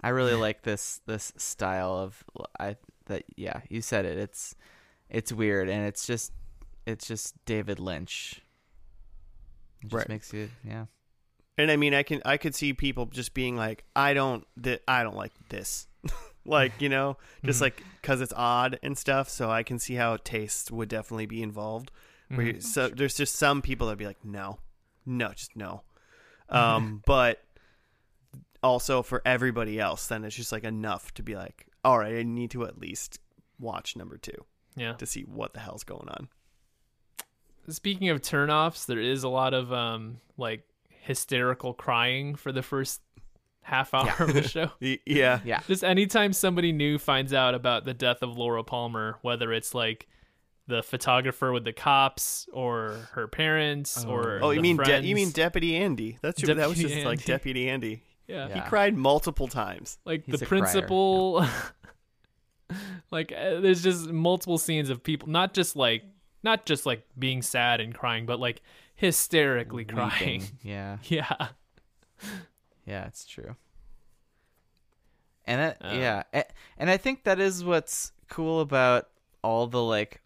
[0.00, 2.24] I really like this this style of
[2.58, 2.76] I
[3.06, 4.18] that yeah you said it.
[4.18, 4.54] It's
[5.10, 6.32] it's weird and it's just
[6.86, 8.40] it's just David Lynch.
[9.82, 10.08] It just Right.
[10.08, 10.86] makes you yeah.
[11.58, 14.82] And I mean, I can I could see people just being like, I don't th-
[14.88, 15.86] I don't like this.
[16.44, 17.62] like you know, just Mhm.
[17.62, 19.28] like because it's odd and stuff.
[19.28, 21.90] So I can see how taste would definitely be involved.
[22.28, 24.58] Where you, so there's just some people that'd be like, no,
[25.06, 25.82] no, just no.
[26.48, 27.42] Um, but
[28.62, 32.22] also for everybody else, then it's just like enough to be like, all right, I
[32.24, 33.20] need to at least
[33.58, 34.44] watch number two
[34.76, 34.92] Yeah.
[34.94, 36.28] to see what the hell's going on.
[37.68, 43.00] Speaking of turnoffs, there is a lot of um like hysterical crying for the first
[43.62, 44.70] half hour of the show.
[44.80, 45.60] Yeah, Yeah.
[45.66, 50.08] Just anytime somebody new finds out about the death of Laura Palmer, whether it's like
[50.68, 55.14] the photographer with the cops or her parents or Oh, you the mean de- you
[55.14, 56.18] mean Deputy Andy?
[56.22, 58.02] That's your, that was Deputy just like Deputy Andy.
[58.28, 58.48] yeah.
[58.48, 58.54] Yeah.
[58.54, 59.98] He cried multiple times.
[60.04, 61.44] like He's the a crier, principal
[63.10, 66.02] like uh, there's just multiple scenes of people not just like
[66.42, 68.62] not just like being sad and crying but like
[68.94, 70.98] hysterically crying Yeah.
[71.04, 71.48] yeah
[72.86, 73.56] Yeah, it's true.
[75.44, 75.94] And that, Uh.
[75.94, 76.22] yeah,
[76.78, 79.08] and I think that is what's cool about
[79.42, 80.20] all the like,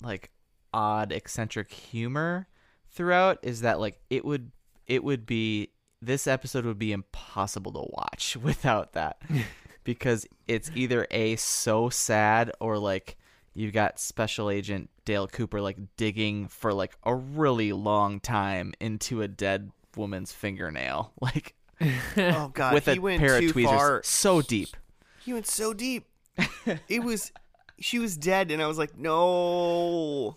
[0.00, 0.30] like
[0.72, 2.48] odd eccentric humor
[2.90, 4.50] throughout is that like it would
[4.86, 5.70] it would be
[6.02, 9.20] this episode would be impossible to watch without that
[9.84, 13.16] because it's either a so sad or like
[13.54, 19.22] you've got special agent Dale Cooper like digging for like a really long time into
[19.22, 23.70] a dead woman's fingernail like Oh God, with he a went pair too of tweezers
[23.70, 24.02] far.
[24.04, 24.76] so deep.
[25.24, 26.06] He went so deep.
[26.88, 27.32] it was,
[27.80, 30.36] she was dead, and I was like, no.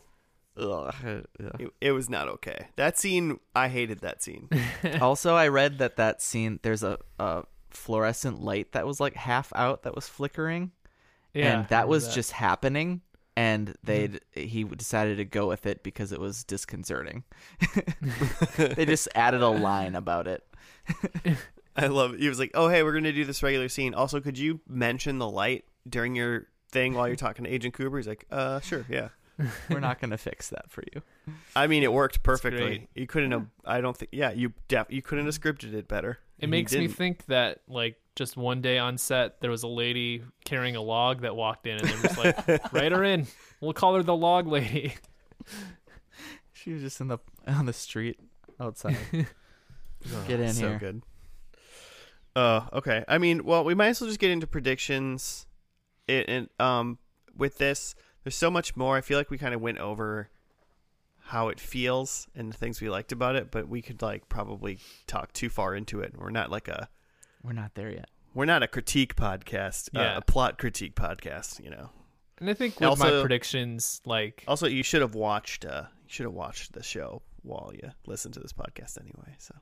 [0.58, 0.94] Ugh.
[1.60, 2.68] It, it was not okay.
[2.76, 4.50] That scene, I hated that scene.
[5.02, 9.54] also, I read that that scene there's a, a fluorescent light that was like half
[9.56, 10.72] out that was flickering,
[11.34, 13.02] yeah and that remember was just happening.
[13.38, 14.42] And they mm-hmm.
[14.42, 17.24] he decided to go with it because it was disconcerting.
[18.58, 20.44] they just added a line about it.
[21.76, 22.20] I love it.
[22.20, 23.94] He was like, oh hey, we're gonna do this regular scene.
[23.94, 27.98] Also, could you mention the light during your thing while you're talking to Agent Cooper?
[27.98, 29.10] He's like, uh, sure, yeah.
[29.70, 31.02] We're not gonna fix that for you.
[31.56, 32.90] I mean, it worked perfectly.
[32.94, 33.46] You couldn't have.
[33.64, 34.10] I don't think.
[34.12, 34.88] Yeah, you def.
[34.90, 36.20] You couldn't have scripted it better.
[36.40, 40.22] it makes me think that like just one day on set there was a lady
[40.44, 43.26] carrying a log that walked in and they were just like write her in
[43.62, 44.94] we'll call her the log lady
[46.52, 48.20] She was just in the on the street
[48.60, 48.98] outside.
[50.28, 50.78] Get in so here.
[50.80, 51.02] good.
[52.36, 53.04] Uh, okay.
[53.08, 55.46] I mean, well, we might as well just get into predictions.
[56.08, 56.98] It and um,
[57.36, 58.96] with this, there's so much more.
[58.98, 60.30] I feel like we kind of went over
[61.20, 64.80] how it feels and the things we liked about it, but we could like probably
[65.06, 66.14] talk too far into it.
[66.18, 66.90] We're not like a
[67.44, 68.10] We're not there yet.
[68.34, 70.18] we're not a critique podcast, uh, Yeah.
[70.18, 71.64] a plot critique podcast.
[71.64, 71.90] You know.
[72.40, 75.66] and i think with my Also- predictions like Also, you should have watched.
[75.66, 79.36] Uh, you should have watched the show while you listen to this podcast anyway.
[79.38, 79.56] So,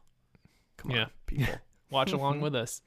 [0.88, 1.04] come Yeah.
[1.04, 1.54] on, people.
[1.89, 2.82] watch along with us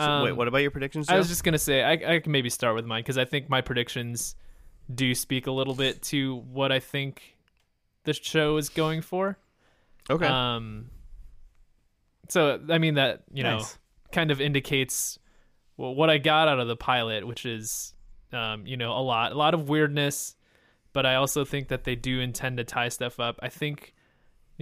[0.00, 1.08] So, wait, Um, what about your predictions?
[1.08, 3.48] I was just gonna say I, I can maybe start with mine because I think
[3.48, 4.34] my predictions
[4.92, 7.36] do speak a little bit to what I think
[8.04, 9.38] the show is going for.
[10.10, 10.26] okay.
[10.26, 10.90] Um.
[12.28, 13.62] So I mean that you know
[14.10, 15.18] kind of indicates
[15.76, 17.94] well, what I got out of the pilot, which is
[18.32, 20.34] um you know a lot a lot of weirdness,
[20.92, 23.38] but I also think that they do intend to tie stuff up.
[23.42, 23.94] I think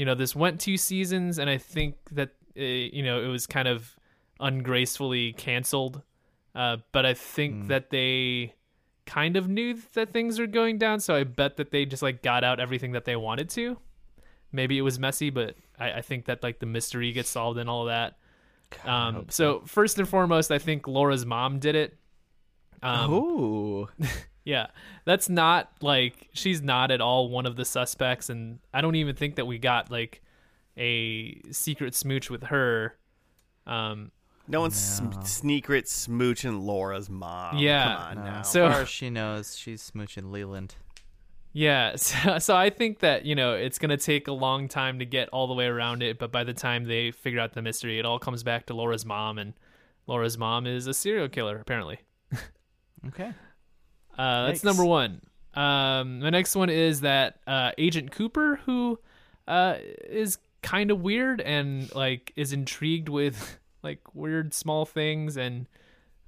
[0.00, 3.46] you know this went two seasons, and I think that uh, you know it was
[3.46, 3.94] kind of
[4.40, 6.00] ungracefully canceled.
[6.54, 8.54] Uh, but I think that they
[9.04, 12.22] kind of knew that things were going down, so I bet that they just like
[12.22, 13.76] got out everything that they wanted to.
[14.52, 17.68] Maybe it was messy, but I, I think that like the mystery gets solved and
[17.68, 18.16] all that.
[18.86, 21.98] Um, so first and foremost, I think Laura's mom did it.
[22.82, 23.88] Um, Ooh.
[24.44, 24.68] yeah,
[25.04, 29.16] that's not like she's not at all one of the suspects, and I don't even
[29.16, 30.22] think that we got like
[30.76, 32.96] a secret smooch with her.
[33.66, 34.10] Um,
[34.48, 37.58] no one's sm- secret smooching Laura's mom.
[37.58, 37.84] Yeah.
[37.84, 38.24] Come on No.
[38.30, 38.42] now.
[38.42, 40.74] So- far as she knows, she's smooching Leland.
[41.52, 45.04] yeah, so, so I think that you know it's gonna take a long time to
[45.04, 47.98] get all the way around it, but by the time they figure out the mystery,
[47.98, 49.52] it all comes back to Laura's mom, and
[50.06, 51.98] Laura's mom is a serial killer apparently.
[53.08, 53.32] Okay.
[54.18, 54.64] Uh, that's Yikes.
[54.64, 55.20] number one.
[55.54, 58.98] Um, the next one is that uh, Agent Cooper, who
[59.48, 59.76] uh,
[60.08, 65.66] is kind of weird and like is intrigued with like weird small things, and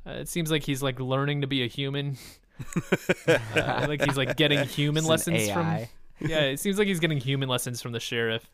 [0.07, 2.17] uh, it seems like he's like learning to be a human.
[3.27, 5.67] uh, like he's like getting human It's an lessons from.
[5.67, 5.91] AI.
[6.25, 8.49] Yeah, it seems like he's getting human lessons from the sheriff.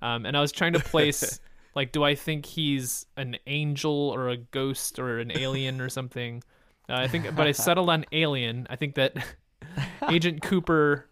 [0.00, 1.40] Um, and I was trying to place
[1.74, 6.44] like, do I think he's an angel or a ghost or an alien or something?
[6.88, 8.66] Uh, I think, but I settled on alien.
[8.70, 9.14] I think that
[10.08, 11.06] Agent Cooper,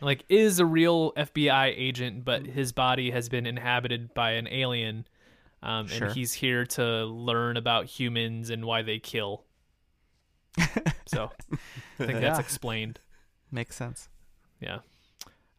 [0.00, 5.06] like, is a real FBI agent, but his body has been inhabited by an alien.
[5.62, 6.08] um, Sure.
[6.08, 9.44] and he's here to learn about humans and why they kill.
[11.06, 11.56] so I
[12.06, 12.40] think that's Yeah.
[12.40, 13.00] explained.
[13.50, 14.08] Makes sense.
[14.60, 14.80] Yeah.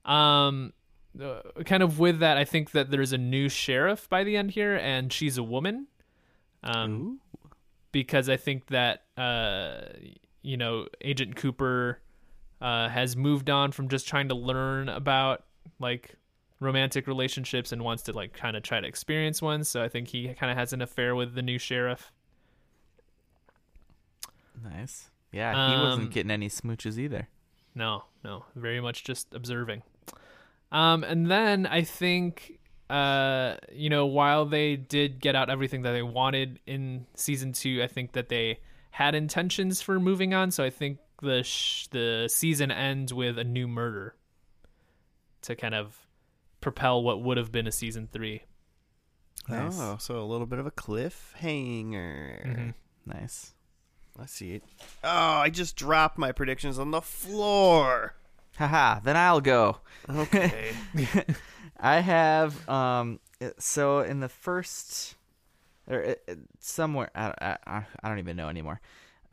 [0.06, 0.74] Um,
[1.22, 4.52] uh, kind of with that, I think that there's a new sheriff by the end
[4.52, 5.88] here, and she's a woman.
[6.64, 7.20] Um,
[7.94, 9.84] because I think that uh,
[10.41, 12.02] you know, Agent Cooper
[12.60, 15.46] uh, has moved on from just trying to learn about
[15.80, 16.16] like
[16.60, 19.64] romantic relationships and wants to like kind of try to experience one.
[19.64, 22.12] So I think he kind of has an affair with the new sheriff.
[24.64, 25.10] Nice.
[25.32, 27.28] Yeah, he wasn't Um, getting any smooches either.
[27.76, 29.82] No, no, very much just observing.
[30.72, 32.60] Um, and then I think,
[32.90, 37.82] uh, you know, while they did get out everything that they wanted in season two,
[37.84, 38.60] I think that they
[38.92, 40.52] had intentions for moving on.
[40.52, 44.16] So I think the sh- the season ends with a new murder
[45.44, 45.98] to kind of
[46.62, 48.44] propel what would have been a season three.
[49.50, 49.78] Nice.
[49.78, 52.46] Oh, so a little bit of a cliffhanger.
[52.46, 52.74] Mhm.
[53.06, 53.54] Nice.
[54.20, 54.64] I see it.
[55.04, 58.16] Oh, I just dropped my predictions on the floor.
[58.58, 59.78] Haha, then I'll go.
[60.10, 60.74] Okay.
[61.84, 63.20] I have um
[63.60, 65.16] so in the first
[65.88, 68.80] or uh, uh, somewhere I, I, I don't even know anymore.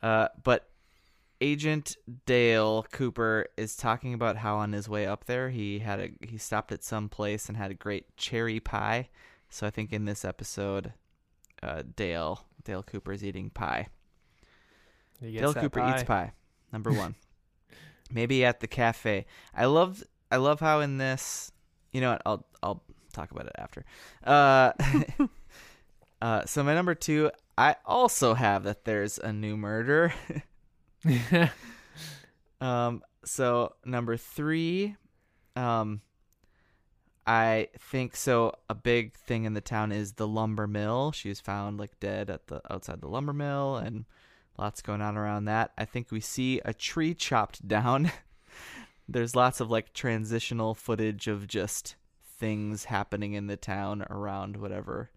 [0.03, 0.67] Uh but
[1.39, 1.95] Agent
[2.25, 6.37] Dale Cooper is talking about how on his way up there he had a he
[6.37, 9.07] stopped at some place and had a great cherry pie.
[9.49, 10.91] So I think in this episode
[11.63, 13.87] uh Dale Dale Cooper is eating pie.
[15.21, 16.33] Dale Cooper eats pie.
[16.73, 17.15] Number one.
[18.11, 19.25] Maybe at the cafe.
[19.55, 21.53] I love I love how in this
[21.91, 22.83] you know what, I'll I'll
[23.13, 23.85] talk about it after.
[24.23, 24.71] Uh
[26.21, 30.13] uh so my number two, I also have that there's a new murder.
[32.61, 34.95] um so number three,
[35.55, 36.01] um
[37.27, 38.55] I think so.
[38.69, 41.11] A big thing in the town is the lumber mill.
[41.11, 44.05] She was found like dead at the outside the lumber mill, and
[44.57, 45.71] lots going on around that.
[45.77, 48.11] I think we see a tree chopped down.
[49.07, 55.11] There's lots of like transitional footage of just things happening in the town around whatever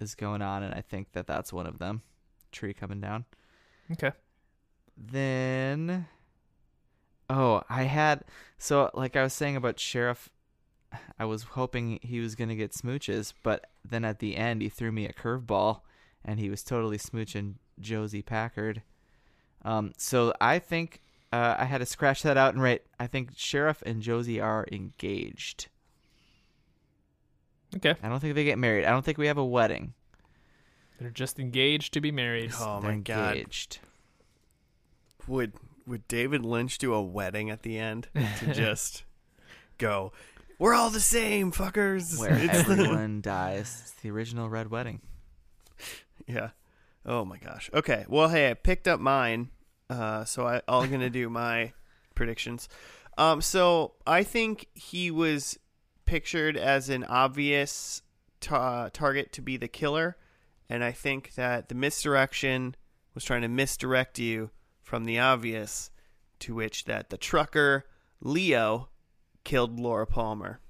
[0.00, 2.02] is going on, and I think that that's one of them.
[2.52, 3.24] Tree coming down.
[3.92, 4.12] okay.
[4.96, 6.06] Then,
[7.28, 8.24] oh, I had
[8.56, 10.30] so like I was saying about Sheriff.
[11.18, 14.92] I was hoping he was gonna get smooches, but then at the end he threw
[14.92, 15.80] me a curveball,
[16.24, 18.82] and he was totally smooching Josie Packard.
[19.62, 21.00] Um, so I think
[21.32, 22.82] uh, I had to scratch that out and write.
[22.98, 25.68] I think Sheriff and Josie are engaged.
[27.76, 27.94] Okay.
[28.02, 28.84] I don't think they get married.
[28.84, 29.92] I don't think we have a wedding.
[30.98, 32.52] They're just engaged to be married.
[32.58, 33.36] oh They're my god.
[33.36, 33.78] engaged.
[35.26, 35.52] Would
[35.86, 39.04] would David Lynch do a wedding at the end to just
[39.78, 40.12] go?
[40.58, 42.18] We're all the same, fuckers.
[42.18, 43.78] Where It's everyone dies.
[43.82, 45.00] It's the original Red Wedding.
[46.26, 46.50] Yeah.
[47.06, 47.70] Oh my gosh.
[47.72, 48.04] Okay.
[48.08, 49.50] Well, hey, I picked up mine,
[49.90, 51.72] uh, so I, I'm gonna do my
[52.14, 52.68] predictions.
[53.16, 55.58] Um, so I think he was
[56.04, 58.02] pictured as an obvious
[58.40, 60.16] ta- target to be the killer,
[60.68, 62.76] and I think that the misdirection
[63.14, 64.50] was trying to misdirect you
[64.82, 65.90] from the obvious,
[66.40, 67.84] to which that the trucker
[68.20, 68.88] Leo
[69.44, 70.60] killed Laura Palmer.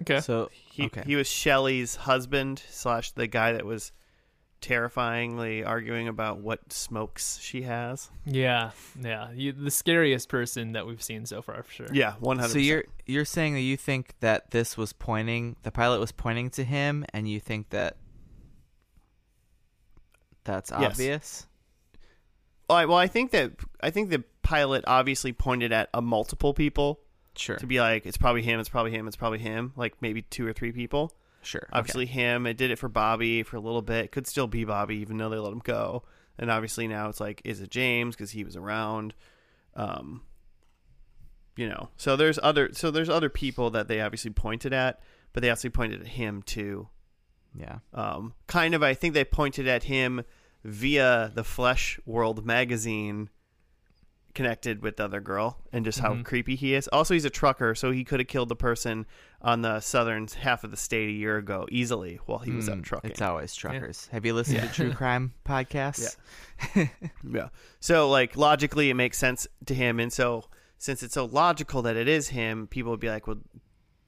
[0.00, 0.20] Okay.
[0.20, 1.02] So He okay.
[1.06, 3.92] he was Shelly's husband slash the guy that was
[4.62, 8.10] terrifyingly arguing about what smokes she has.
[8.24, 9.30] Yeah, yeah.
[9.34, 11.86] You, the scariest person that we've seen so far, for sure.
[11.92, 12.52] Yeah, one hundred.
[12.52, 16.48] So you're you're saying that you think that this was pointing the pilot was pointing
[16.50, 17.96] to him and you think that
[20.44, 20.92] that's Yes.
[20.92, 21.46] obvious?
[22.68, 26.54] well, I, well, I think that I think the pilot obviously pointed at a multiple
[26.54, 27.00] people
[27.36, 27.56] Sure.
[27.56, 29.72] to be like, it's probably him, it's probably him, it's probably him.
[29.76, 31.12] Like maybe two or three people.
[31.42, 31.68] Sure.
[31.72, 32.46] Obviously him.
[32.46, 34.12] It did it for Bobby for a little bit.
[34.12, 36.04] Could still be Bobby, even though they let him go.
[36.38, 39.14] And obviously now it's like, is it James because he was around?
[39.74, 40.22] Um,
[41.56, 41.90] you know.
[41.96, 42.70] So there's other.
[42.72, 45.00] So there's other people that they obviously pointed at,
[45.32, 46.88] but they actually pointed at him too.
[47.54, 47.78] Yeah.
[47.92, 50.24] Um, kind of, I think they pointed at him
[50.64, 53.28] via the Flesh World magazine
[54.34, 56.24] connected with the other girl and just how Mhm.
[56.24, 56.88] creepy he is.
[56.88, 59.04] Also, he's a trucker, so he could have killed the person
[59.42, 62.78] on the southern half of the state a year ago easily while he was out
[62.78, 63.10] Mm, trucking.
[63.10, 64.06] It's always truckers.
[64.06, 66.16] Have you listened to true crime podcasts?
[67.30, 67.48] Yeah.
[67.80, 71.96] So like logically it makes sense to him and so since it's so logical that
[71.96, 73.40] it is him, people would be like, "Well,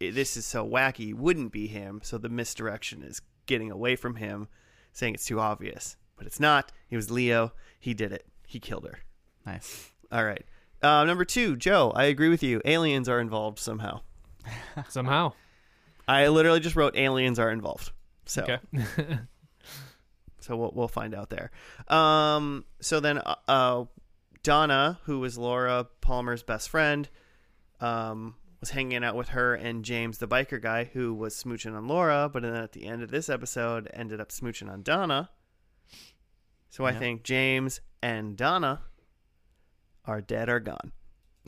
[0.00, 4.16] this is so wacky, it wouldn't be him." So the misdirection is getting away from
[4.16, 4.48] him,
[4.92, 5.96] saying it's too obvious.
[6.16, 6.72] But it's not.
[6.88, 7.52] He was Leo.
[7.78, 8.26] He did it.
[8.46, 8.98] He killed her.
[9.46, 9.90] Nice.
[10.14, 10.44] All right.
[10.82, 12.60] Uh, number 2, Joe, I agree with you.
[12.64, 14.00] Aliens are involved somehow.
[14.88, 15.32] Somehow.
[16.06, 17.90] I literally just wrote aliens are involved.
[18.26, 18.58] So Okay.
[20.40, 21.50] so we'll we'll find out there.
[21.88, 23.84] Um, so then uh, uh,
[24.42, 27.08] Donna, who was Laura Palmer's best friend,
[27.80, 31.88] um, was hanging out with her and James, the biker guy, who was smooching on
[31.88, 35.30] Laura, but then at the end of this episode, ended up smooching on Donna.
[36.70, 36.98] So I Yeah.
[36.98, 38.82] think James and Donna
[40.06, 40.92] are dead or gone.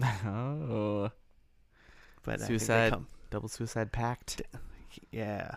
[0.03, 1.11] oh,
[2.23, 2.95] But I think they Suicide.
[3.31, 4.43] double suicide pact.
[5.11, 5.57] Yeah.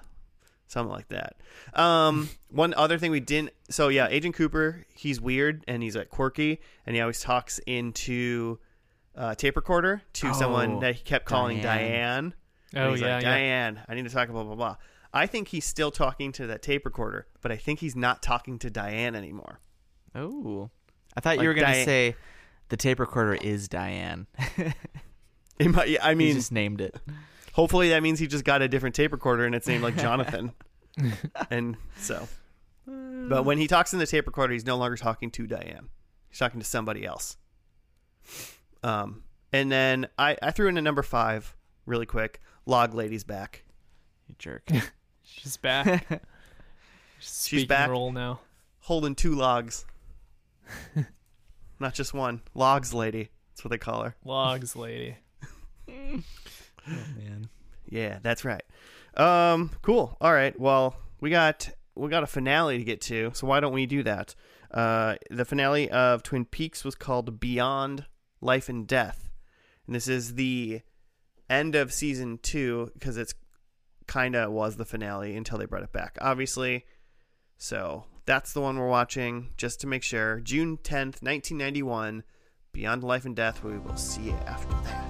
[0.68, 1.36] Something like that.
[1.74, 3.52] Um, one other thing we didn't.
[3.70, 4.86] So yeah, Agent Cooper.
[4.94, 8.60] He's weird and he's like quirky, and he always talks into
[9.16, 12.34] uh, tape recorder to someone Oh, that he kept calling Diane.
[12.72, 12.88] Diane.
[12.88, 13.30] Oh he's yeah, like, yeah.
[13.32, 14.76] Diane, I need to talk blah blah blah.
[15.12, 18.60] I think he's still talking to that tape recorder, but I think he's not talking
[18.60, 19.60] to Diane anymore.
[20.14, 20.70] Oh,
[21.18, 22.16] I thought Like you were gonna Diane- say
[22.70, 24.28] the tape recorder is Diane.
[25.60, 26.96] It might, I I mean, mean, just named it.
[27.52, 30.54] hopefully that means he just got a different tape recorder and it's named like Jonathan.
[31.52, 32.30] and so,
[32.86, 35.90] but when he talks in the tape recorder, he's no longer talking to Diane.
[36.30, 37.36] He's talking to somebody else.
[38.84, 42.40] Um, and then I, I threw in a number five really quick.
[42.66, 43.66] Log Lady's back.
[44.30, 44.70] You jerk.
[45.24, 46.24] She's back.
[47.20, 47.90] She's speaking back.
[47.90, 48.40] role now.
[48.80, 49.86] Holding two logs.
[51.80, 52.42] Not just one.
[52.54, 53.30] Logs Lady.
[53.60, 54.16] That's what they call her.
[54.24, 55.18] Logs lady.
[55.90, 56.24] oh
[56.88, 57.50] man.
[57.90, 58.64] Yeah, that's right.
[59.16, 60.16] Um, cool.
[60.22, 60.58] All right.
[60.58, 64.04] Well, we got we got a finale to get to, so why don't we do
[64.04, 64.34] that?
[64.72, 68.06] Uh, the finale of Twin Peaks was called Beyond
[68.40, 69.30] Life and Death,
[69.86, 70.82] and this is the
[71.50, 73.34] end of season two because it's
[74.08, 76.86] kind of was the finale until they brought it back, obviously.
[77.58, 80.40] So that's the one we're watching just to make sure.
[80.42, 82.22] June tenth, nineteen ninety one.
[82.74, 83.64] Beyond Life and Death.
[83.64, 85.10] We will see you after that.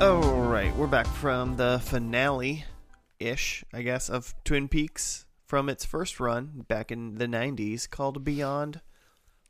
[0.00, 2.64] All right, we're back from the finale
[3.18, 8.22] ish, I guess, of Twin Peaks from its first run back in the 90s called
[8.22, 8.82] Beyond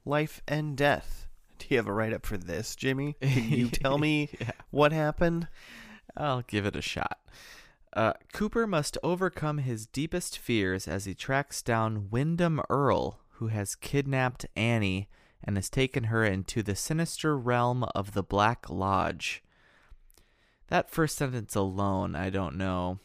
[0.07, 1.27] Life and Death.
[1.59, 3.17] Do you have a write up for this, Jimmy?
[3.21, 4.53] Can you tell me Yeah.
[4.71, 5.49] what happened?
[6.17, 7.19] I'll give it a shot.
[7.97, 13.75] Uh, Cooper must overcome his deepest fears as he tracks down Windom Earle, who has
[13.75, 15.09] kidnapped Annie
[15.43, 19.43] and has taken her into the sinister realm of the Black Lodge.
[20.69, 22.99] That first sentence alone, I don't know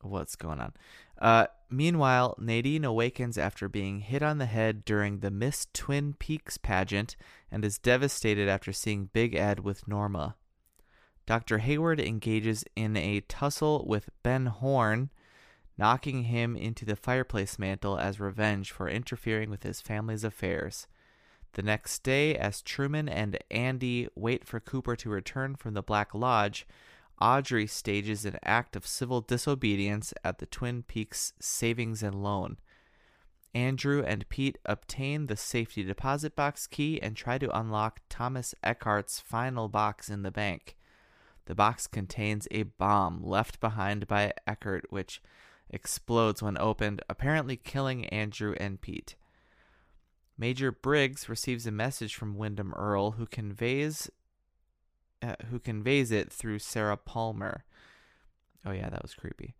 [0.00, 0.72] what's going on.
[1.20, 6.56] Uh, meanwhile, Nadine awakens after being hit on the head during the Miss Twin Peaks
[6.56, 7.16] pageant
[7.52, 10.36] and is devastated after seeing Big Ed with Norma.
[11.30, 11.58] Dr.
[11.58, 15.10] Hayward engages in a tussle with Ben Horne,
[15.78, 20.88] knocking him into the fireplace mantle as revenge for interfering with his family's affairs.
[21.52, 26.16] The next day, as Truman and Andy wait for Cooper to return from the Black
[26.16, 26.66] Lodge,
[27.20, 32.56] Audrey stages an act of civil disobedience at the Twin Peaks Savings and Loan.
[33.54, 39.20] Andrew and Pete obtain the safety deposit box key and try to unlock Thomas Eckhardt's
[39.20, 40.76] final box in the bank.
[41.50, 45.20] The box contains a bomb left behind by Eckhardt, which
[45.68, 49.16] explodes when opened, apparently killing Andrew and Pete.
[50.38, 54.08] Major Briggs receives a message from Windom Earle, who conveys
[55.20, 57.64] uh, who conveys it through Sarah Palmer.
[58.64, 59.56] Oh yeah, that was creepy.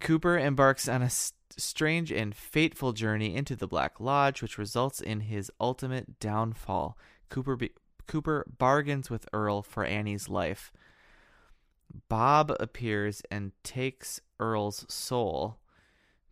[0.00, 5.00] Cooper embarks on a s- strange and fateful journey into the Black Lodge, which results
[5.00, 6.98] in his ultimate downfall.
[7.28, 7.70] Cooper be-
[8.08, 10.72] Cooper bargains with Earle for Annie's life.
[12.08, 15.58] Bob appears and takes Earle's soul.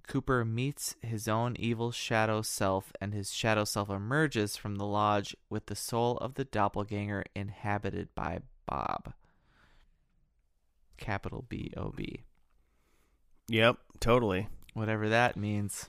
[0.06, 5.36] Cooper meets his own evil shadow self, and his shadow self emerges from the lodge
[5.48, 9.12] with the soul of the doppelganger inhabited by Bob.
[10.96, 12.24] Capital B O B.
[13.48, 14.48] Yep, totally.
[14.74, 15.88] Whatever that means.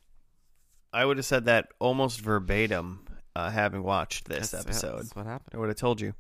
[0.94, 3.06] I would have said that almost verbatim,
[3.36, 5.00] uh, having watched this That's- episode.
[5.00, 5.52] That's what happened.
[5.54, 6.14] I would have told you.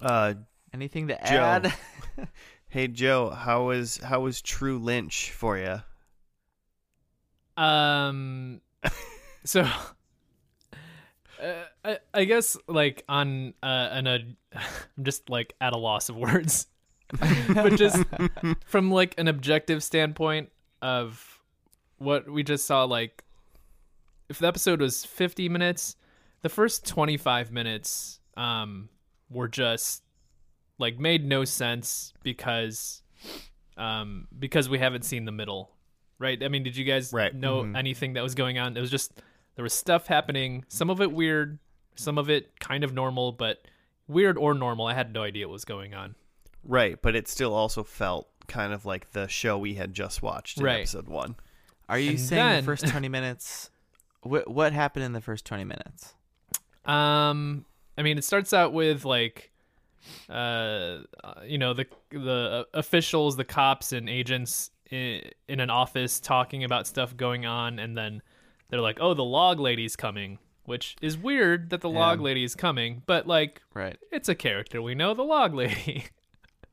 [0.00, 0.34] Uh,
[0.74, 1.42] Anything to Joe.
[1.42, 1.74] add?
[2.68, 5.80] hey Joe, how was how was True Lynch for you?
[7.62, 8.60] Um,
[9.44, 9.62] so
[11.42, 11.52] uh,
[11.84, 14.18] I, I guess like on uh, an a,
[14.54, 16.66] I'm just like at a loss of words,
[17.52, 18.04] but just
[18.66, 20.50] from like an objective standpoint
[20.82, 21.40] of
[21.98, 23.24] what we just saw, like
[24.28, 25.96] if the episode was 50 minutes,
[26.42, 28.88] the first 25 minutes um
[29.30, 30.02] were just
[30.78, 33.02] like made no sense because
[33.76, 35.70] um because we haven't seen the middle
[36.18, 37.34] right i mean did you guys Right.
[37.34, 37.76] know Mhm.
[37.76, 39.20] anything that was going on it was just
[39.56, 41.58] there was stuff happening some of it weird
[41.94, 43.62] some of it kind of normal but
[44.06, 44.86] weird or normal.
[44.86, 46.14] I had no idea what was going on.
[46.64, 50.56] Right, but it still also felt kind of like the show we had just watched
[50.58, 50.78] in Right.
[50.78, 51.36] episode one.
[51.90, 53.70] Are you And saying then- the first 20 minutes?
[54.22, 56.14] What what happened in the first 20 minutes?
[56.86, 57.66] Um,
[57.98, 59.47] I mean, it starts out with like,
[60.28, 60.98] uh,
[61.44, 66.86] you know, the the officials, the cops and agents in, in an office talking about
[66.86, 68.22] stuff going on, and then
[68.68, 71.98] they're like, "Oh, the log lady's coming," which is weird that the Yeah.
[71.98, 73.96] log lady is coming, but like, Right.
[74.12, 76.04] it's a character we know, the log lady.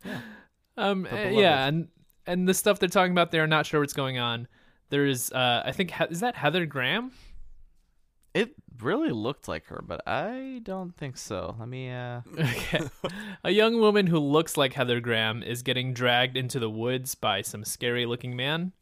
[0.04, 0.20] yeah.
[0.78, 1.88] Um, The uh, yeah, and
[2.28, 4.46] and the stuff they're talking about, they're not sure what's going on.
[4.90, 7.12] There's, uh, I think, is that Heather Graham?
[8.36, 11.56] It really looked like her, but I don't think so.
[11.58, 12.82] Let me uh Okay.
[13.46, 17.42] a young woman who looks like Heather Graham is getting dragged into the woods by
[17.42, 18.74] some scary looking man.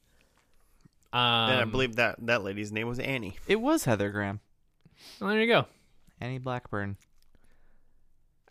[1.13, 3.37] Um, and I believe that that lady's name was Annie.
[3.47, 4.39] It was Heather Graham.
[5.21, 5.67] well, there you go.
[6.19, 6.97] Annie Blackburn.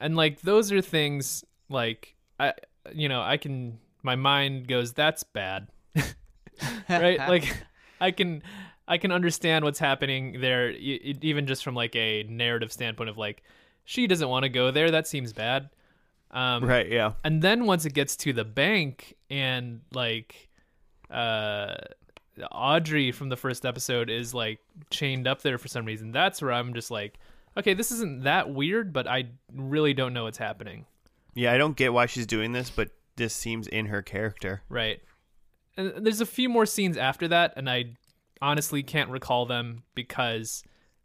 [0.01, 2.55] And like those are things like I,
[2.95, 3.79] you know, I can.
[4.05, 5.69] My mind goes, "That's bad,"
[6.89, 7.19] right?
[7.19, 7.53] like
[8.01, 8.43] I can,
[8.93, 13.43] I can understand what's happening there, even just from like a narrative standpoint of like,
[13.85, 14.91] she doesn't want to go there.
[14.91, 15.71] That seems bad.
[16.31, 17.13] Um, Right, yeah.
[17.25, 20.49] and then once it gets to the bank and like
[21.11, 21.75] uh
[22.51, 24.59] audrey from the first episode is like
[24.91, 27.19] chained up there for some reason that's where i'm just like
[27.59, 29.25] okay this isn't that weird but i
[29.55, 30.87] really don't know what's happening
[31.35, 34.63] Yeah, I don't get why she's doing this, but this seems in her character.
[34.71, 35.01] right
[35.77, 37.85] and there's a few more scenes after that and i
[38.43, 40.63] honestly can't recall them because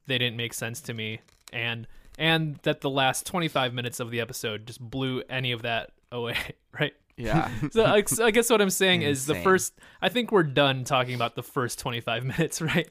[0.08, 1.22] they didn't make sense to me
[1.54, 5.92] and and that the last 25 minutes of the episode just blew any of that
[6.12, 6.38] away
[6.80, 7.50] right Yeah.
[7.72, 9.74] so I, I guess what I'm saying is the first.
[10.02, 12.88] I think we're done talking about the first 25 minutes, right?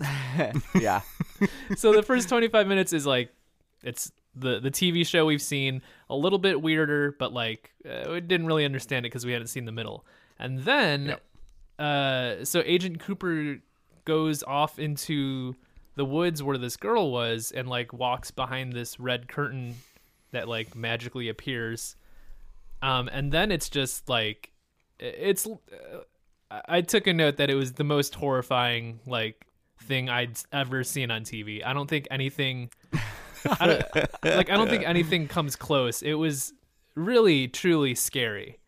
[0.75, 1.03] yeah.
[1.77, 3.31] so the first 25 minutes is like
[3.85, 5.81] it's the the TV show we've seen
[6.11, 9.47] a little bit weirder, but like uh, we didn't really understand it because we hadn't
[9.47, 10.05] seen the middle.
[10.39, 11.17] And then,
[11.79, 13.59] uh, so Agent Cooper
[14.07, 15.55] goes off into
[15.97, 19.75] the woods where this girl was and like walks behind this red curtain
[20.33, 21.97] that like magically appears.
[22.81, 24.53] Um and then it's just like
[24.99, 25.51] it's uh,
[26.69, 29.45] I- took a note that it was the most horrifying like
[29.83, 32.71] thing i'd ever seen on tv i don't think anything
[33.61, 33.95] I don't,
[34.25, 36.03] like i don't think anything comes close.
[36.03, 36.55] It was
[36.95, 38.59] really truly scary.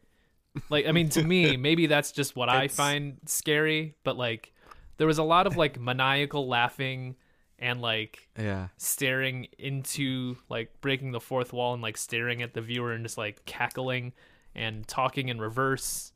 [0.68, 4.52] Like i mean to me maybe that's just what i find scary but like
[4.98, 7.16] there was a lot of like maniacal laughing
[7.58, 8.68] and like Yeah.
[8.76, 13.18] staring into like breaking the fourth wall and like staring at the viewer and just
[13.18, 14.12] like cackling
[14.54, 16.12] and talking in reverse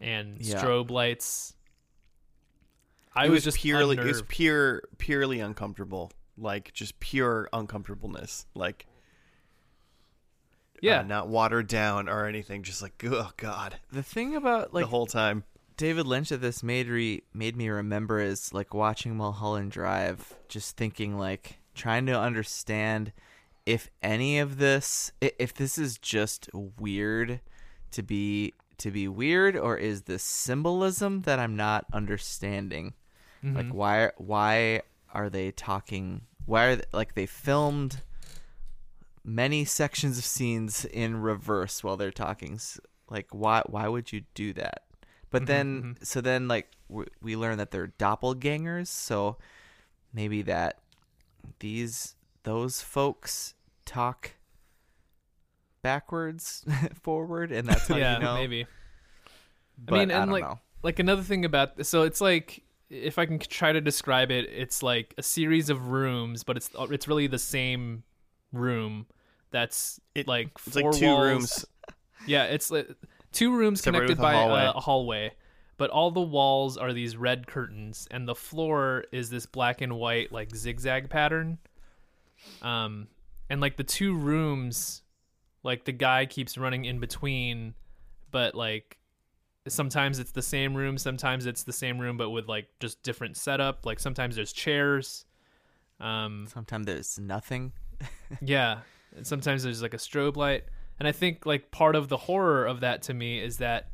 [0.00, 0.62] and Yeah.
[0.62, 1.54] strobe lights.
[3.14, 6.12] I it was, was, just purely it was pure purely uncomfortable.
[6.38, 8.46] Like just pure uncomfortableness.
[8.54, 8.86] Like
[10.80, 11.00] yeah.
[11.00, 12.62] uh, not watered down or anything.
[12.62, 15.44] Just like oh god, The thing about like the whole time.
[15.80, 20.76] David Lynch that this made re- made me remember is like watching Mulholland Drive, just
[20.76, 23.14] thinking like trying to understand
[23.64, 27.40] if any of this if this is just weird
[27.92, 32.92] to be to be weird or is this symbolism that I'm not understanding.
[33.42, 33.56] Mm-hmm.
[33.56, 34.82] Like why why
[35.14, 38.02] are they talking why are they, like they filmed
[39.24, 42.60] many sections of scenes in reverse while they're talking
[43.08, 44.82] like why why would you do that
[45.30, 45.92] but mm-hmm, then mm-hmm.
[46.02, 49.36] so then like we, we learn that they're doppelgangers so
[50.12, 50.78] maybe that
[51.60, 53.54] these those folks
[53.84, 54.32] talk
[55.82, 56.64] backwards
[57.02, 58.66] forward and that's how yeah, you know maybe.
[59.78, 60.58] but I mean, and don't like know.
[60.82, 64.82] like another thing about so it's like if I can try to describe it, it's
[64.82, 68.02] like a series of rooms, but it's uh, it's really the same
[68.52, 69.06] room.
[69.52, 71.24] That's It- like It's four like two walls.
[71.24, 71.64] rooms.
[72.26, 72.88] Yeah, it's like
[73.32, 74.62] two rooms Separated connected with a by hallway.
[74.62, 75.32] A, a hallway,
[75.76, 79.96] but all the walls are these red curtains, and the floor is this black and
[79.96, 81.58] white like zigzag pattern.
[82.62, 83.08] Um,
[83.48, 85.02] and like the two rooms,
[85.62, 87.74] like the guy keeps running in between,
[88.30, 88.98] but like
[89.68, 93.36] sometimes it's the same room, sometimes it's the same room but with like just different
[93.36, 93.84] setup.
[93.84, 95.24] Like sometimes there's chairs.
[96.00, 97.72] Um, sometimes there's nothing
[98.40, 98.78] yeah.
[99.16, 100.64] And sometimes there's like a strobe light.
[101.00, 103.88] And I think like part of the horror of that to me is that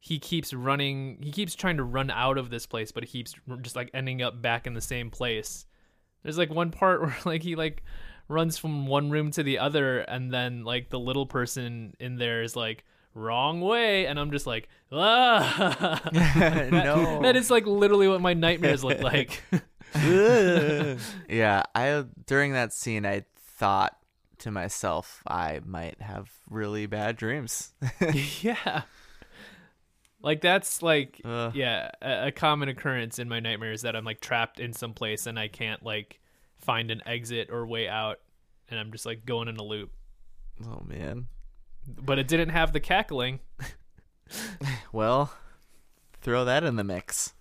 [0.00, 3.34] he keeps running, he keeps trying to run out of this place, but he keeps
[3.60, 5.66] just like ending up back in the same place.
[6.22, 7.84] There's like one part where like he like
[8.28, 12.42] runs from one room to the other and then like the little person in there
[12.42, 17.20] is like wrong way and I'm just like ah That- No.
[17.22, 19.42] that is like literally what my nightmares look like
[19.94, 23.24] yeah, I during that scene I
[23.58, 23.96] thought
[24.42, 27.72] to myself, I might have really bad dreams.
[28.40, 28.82] yeah.
[30.22, 34.60] Like that's like yeah, a, a common occurrence in my nightmares that I'm like trapped
[34.60, 36.20] in some place and I can't like
[36.58, 38.20] find an exit or way out
[38.68, 39.90] and I'm just like going in a loop.
[40.64, 41.26] Oh man.
[41.86, 43.40] But it didn't have the cackling.
[44.92, 45.32] Well,
[46.20, 47.32] throw that in the mix.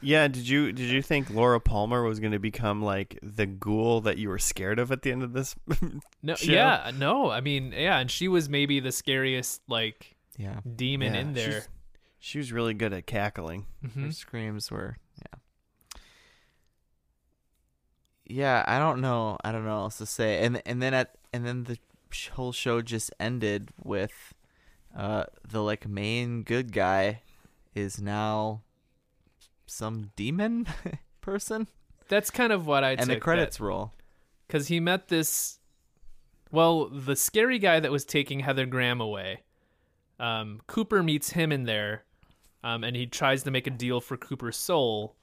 [0.00, 4.00] Yeah, did you did you think Laura Palmer was going to become like the ghoul
[4.02, 5.56] that you were scared of at the end of this?
[6.22, 6.52] No, Show?
[6.52, 7.30] yeah, no.
[7.30, 10.60] I mean, yeah, and she was maybe the scariest like Yeah.
[10.76, 11.50] demon Yeah, in there.
[11.52, 11.68] she's-
[12.20, 13.66] she was really good at cackling.
[13.84, 14.06] Mhm.
[14.06, 15.38] Her screams were yeah.
[18.26, 19.38] Yeah, I don't know.
[19.44, 20.44] I don't know what else to say.
[20.44, 21.78] And and then at and then the
[22.32, 24.34] whole show just ended with
[24.96, 27.22] uh the like main good guy
[27.74, 28.62] is now
[29.68, 30.66] some demon
[31.20, 31.68] person
[32.08, 33.92] That's kind of what I and the credits roll.
[34.46, 35.58] because he met this.
[36.50, 39.42] Well, the scary guy that was taking Heather Graham away.
[40.18, 42.04] Um, Cooper meets him in there,
[42.64, 45.14] um, and he tries to make a deal for Cooper's soul.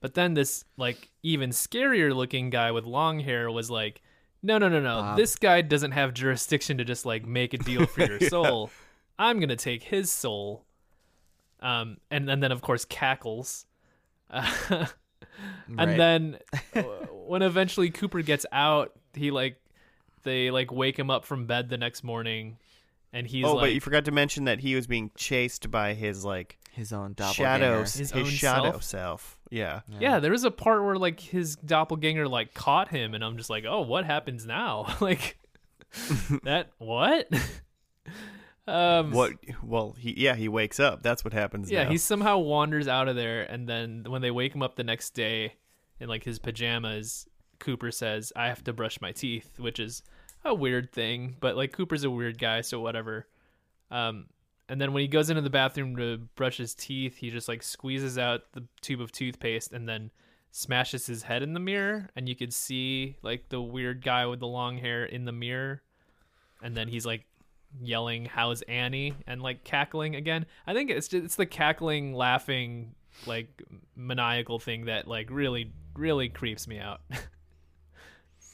[0.00, 4.02] But then this like even scarier looking guy with long hair was like,
[4.42, 5.00] "No, no, no, no!
[5.00, 5.16] Bob.
[5.16, 8.70] This guy doesn't have jurisdiction to just like make a deal for your soul.
[9.18, 10.64] I'm gonna take his soul."
[11.60, 13.66] Um, and, and then of course cackles.
[14.70, 14.86] Uh,
[15.68, 15.88] Right.
[15.88, 16.38] and then
[16.74, 16.82] uh,
[17.26, 19.56] when eventually Cooper gets out, he like
[20.24, 22.58] they like wake him up from bed the next morning,
[23.12, 25.94] and he's oh, like, but you forgot to mention that he was being chased by
[25.94, 27.64] his like his own doppelganger.
[27.64, 28.82] shadows, His his, own shadow self?
[28.84, 29.38] self.
[29.50, 29.80] Yeah.
[30.00, 33.50] yeah, there was a part where like his doppelganger like caught him, and I'm just
[33.50, 34.94] like, oh, what happens now?
[35.00, 35.38] like
[36.44, 37.28] that what?
[38.66, 39.32] Um, What?
[39.62, 41.02] Well, he yeah he wakes up.
[41.02, 41.70] That's what happens.
[41.70, 41.90] Yeah, now.
[41.90, 45.10] he somehow wanders out of there, and then when they wake him up the next
[45.10, 45.54] day
[46.00, 47.26] in like his pajamas,
[47.58, 50.02] Cooper says, "I have to brush my teeth," which is
[50.44, 53.26] a weird thing, but like Cooper's a weird guy, so whatever.
[53.90, 54.26] Um,
[54.68, 57.62] and then when he goes into the bathroom to brush his teeth, he just like
[57.62, 60.10] squeezes out the tube of toothpaste and then
[60.50, 64.40] smashes his head in the mirror, and you could see like the weird guy with
[64.40, 65.82] the long hair in the mirror,
[66.62, 67.26] and then he's like
[67.80, 72.94] yelling how's annie and like cackling again i think it's just, it's the cackling laughing
[73.26, 73.62] like
[73.96, 77.00] maniacal thing that like really really creeps me out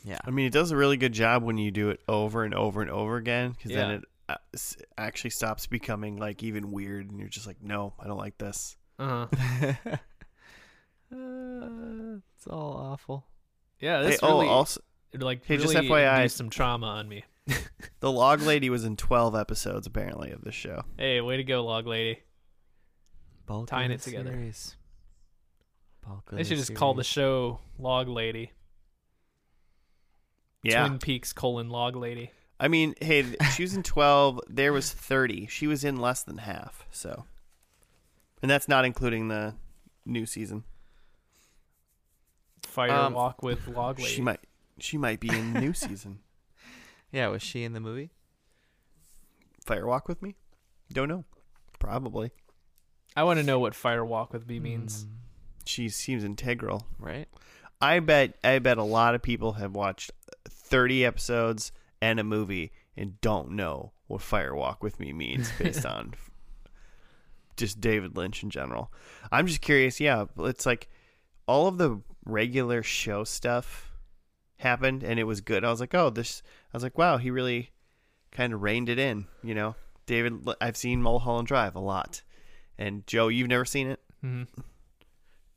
[0.04, 0.18] Yeah.
[0.24, 2.80] I mean, it does a really good job when you do it over and over
[2.80, 3.76] and over again, because Yeah.
[3.78, 4.36] then it uh,
[4.96, 8.76] actually stops becoming like even weird, and you're just like, no, I don't like this.
[8.98, 9.26] uh-huh
[11.12, 13.24] Uh, it's all awful.
[13.80, 14.80] yeah Hey, this oh, really also,
[15.12, 16.16] it, like hey, just FYI.
[16.18, 17.24] induced some trauma on me
[18.00, 20.82] the log lady was in 12 episodes apparently of this show.
[20.96, 22.20] hey way to go log lady
[23.46, 24.30] Bulk Tying it together.
[24.30, 24.76] series.
[26.06, 28.52] Bulk they should just call the show log lady
[30.62, 32.30] Yeah, twin peaks colon log lady
[32.60, 33.24] I mean, hey,
[33.54, 34.40] she was in 12.
[34.48, 35.46] There was 30.
[35.46, 36.86] She was in less than half.
[36.90, 37.24] So,
[38.42, 39.54] and that's not including the
[40.04, 40.64] new season.
[42.64, 44.40] fire Um, walk with log lady She might,
[44.80, 46.18] she might be in the new season.
[47.12, 48.10] Yeah, was she in the movie?
[49.66, 50.36] Firewalk with me?
[50.92, 51.24] Don't know.
[51.78, 52.32] Probably.
[53.16, 55.08] i want to know what fire walk with me means Mm,
[55.66, 56.86] She seems integral.
[56.98, 57.28] right?
[57.80, 58.34] I bet.
[58.42, 60.10] I bet a lot of people have watched
[60.48, 61.70] 30 episodes
[62.02, 66.14] and a movie and don't know what Firewalk with me means based on
[67.56, 68.92] just David Lynch in general.
[69.30, 70.00] I'm just curious.
[70.00, 70.88] Yeah, it's like
[71.46, 73.87] all of the regular show stuff
[74.58, 75.64] happened and it was good.
[75.64, 76.42] I was like, oh, this.
[76.72, 77.70] I was like, wow, he really
[78.30, 79.26] kind of reined it in.
[79.42, 79.74] You know,
[80.06, 80.46] David.
[80.60, 82.22] I've seen Mulholland Drive a lot,
[82.76, 84.00] and Joe, you've never seen it.
[84.20, 84.42] hmm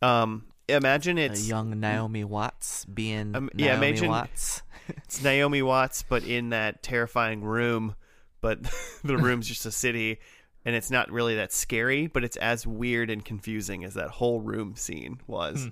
[0.01, 4.61] Um, imagine A it's young Naomi Watts being Um, yeah, Naomi imagine- Watts.
[5.05, 7.95] It's Naomi Watts, but in that terrifying room.
[8.41, 8.63] But
[9.03, 10.19] the room's just a city,
[10.65, 12.07] and it's not really that scary.
[12.07, 15.63] But it's as weird and confusing as that whole room scene was.
[15.65, 15.69] Hmm.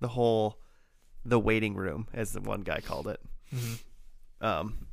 [0.00, 0.58] The whole,
[1.24, 3.20] the waiting room, as the one guy called it.
[3.50, 3.74] hmm
[4.40, 4.86] Um,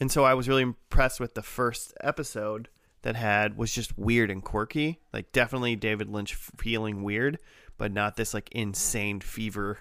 [0.00, 2.68] and so I was really impressed with the first episode
[3.02, 7.38] that had was just weird and quirky, like definitely David Lynch feeling weird,
[7.76, 9.78] but not this like insane fever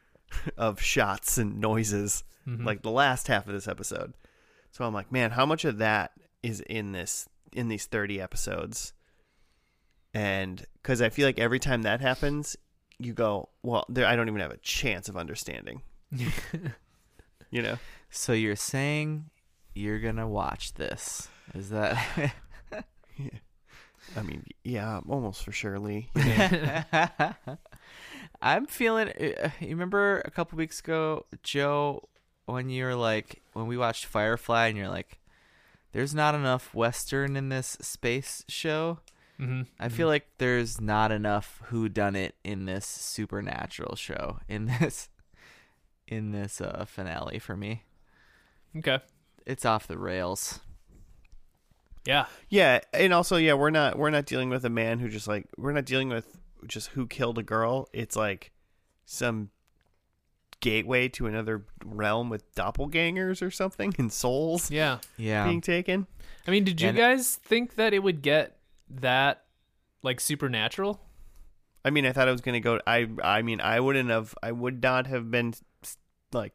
[0.56, 2.64] of shots and noises Mhm.
[2.66, 4.12] like the last half of this episode.
[4.70, 6.12] So I'm like, man, how much of that
[6.42, 8.92] is in this in these 30 episodes?
[10.12, 12.56] And cuz I feel like every time that happens,
[12.98, 15.82] you go, well, there I don't even have a chance of understanding,
[17.50, 17.78] you know.
[18.10, 19.30] So you're saying
[19.74, 21.28] you're gonna watch this?
[21.54, 22.34] Is that?
[24.16, 26.10] I mean, yeah, almost for sure, Lee.
[28.42, 29.08] I'm feeling.
[29.08, 32.08] uh, You remember a couple weeks ago, Joe
[32.46, 35.18] when you're like when we watched Firefly and you're like,
[35.92, 38.98] there's not enough Western in this space show.
[39.38, 44.66] Hmm I feel like there's not enough who done it in this supernatural show in
[44.80, 45.08] this
[46.06, 47.82] in this uh finale for me.
[48.76, 48.98] Okay.
[49.46, 50.60] It's off the rails.
[52.06, 52.26] Yeah.
[52.48, 55.46] Yeah, and also yeah, we're not we're not dealing with a man who just like
[55.56, 57.88] we're not dealing with just who killed a girl.
[57.92, 58.52] It's like
[59.06, 59.50] some
[60.60, 64.98] gateway to another realm with doppelgangers or something and souls Yeah.
[65.16, 65.44] Yeah.
[65.46, 66.06] being taken.
[66.46, 68.56] I mean, did you And- guys think that it would get
[68.90, 69.44] that
[70.02, 71.00] like supernatural?
[71.84, 74.34] I mean, I thought I was going to go I I mean, I wouldn't have
[74.42, 75.54] I would not have been
[76.32, 76.52] like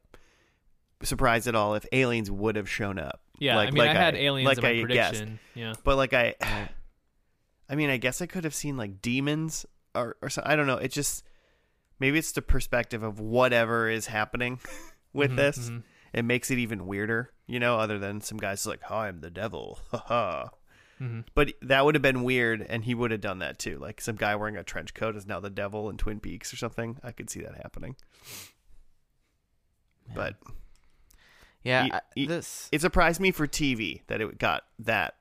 [1.03, 3.21] surprised at all if aliens would have shown up.
[3.39, 3.55] Yeah.
[3.55, 5.11] Like- I mean, like I had I- aliens like in my I guessed.
[5.13, 5.39] prediction.
[5.55, 5.73] Yeah.
[5.84, 6.36] But like I
[7.69, 9.65] I mean, I guess I could have seen like demons
[9.95, 10.51] or or something.
[10.51, 10.77] I don't know.
[10.77, 11.23] It just
[11.99, 14.59] maybe it's the perspective of whatever is happening
[15.13, 15.69] with Mhm, this.
[15.69, 15.84] mhm.
[16.11, 19.30] It makes it even weirder, you know, other than some guys like, "Oh, I'm the
[19.30, 20.47] devil." Haha.
[21.02, 21.26] Mhm.
[21.34, 23.78] But that would have been weird and he would have done that too.
[23.80, 26.58] Like some guy wearing a trench coat is now the devil in Twin Peaks or
[26.58, 26.97] something.
[27.04, 27.95] I could see that happening.
[30.14, 30.36] But
[31.64, 35.16] Yeah, Y- I- y- this it surprised me for TV that it got that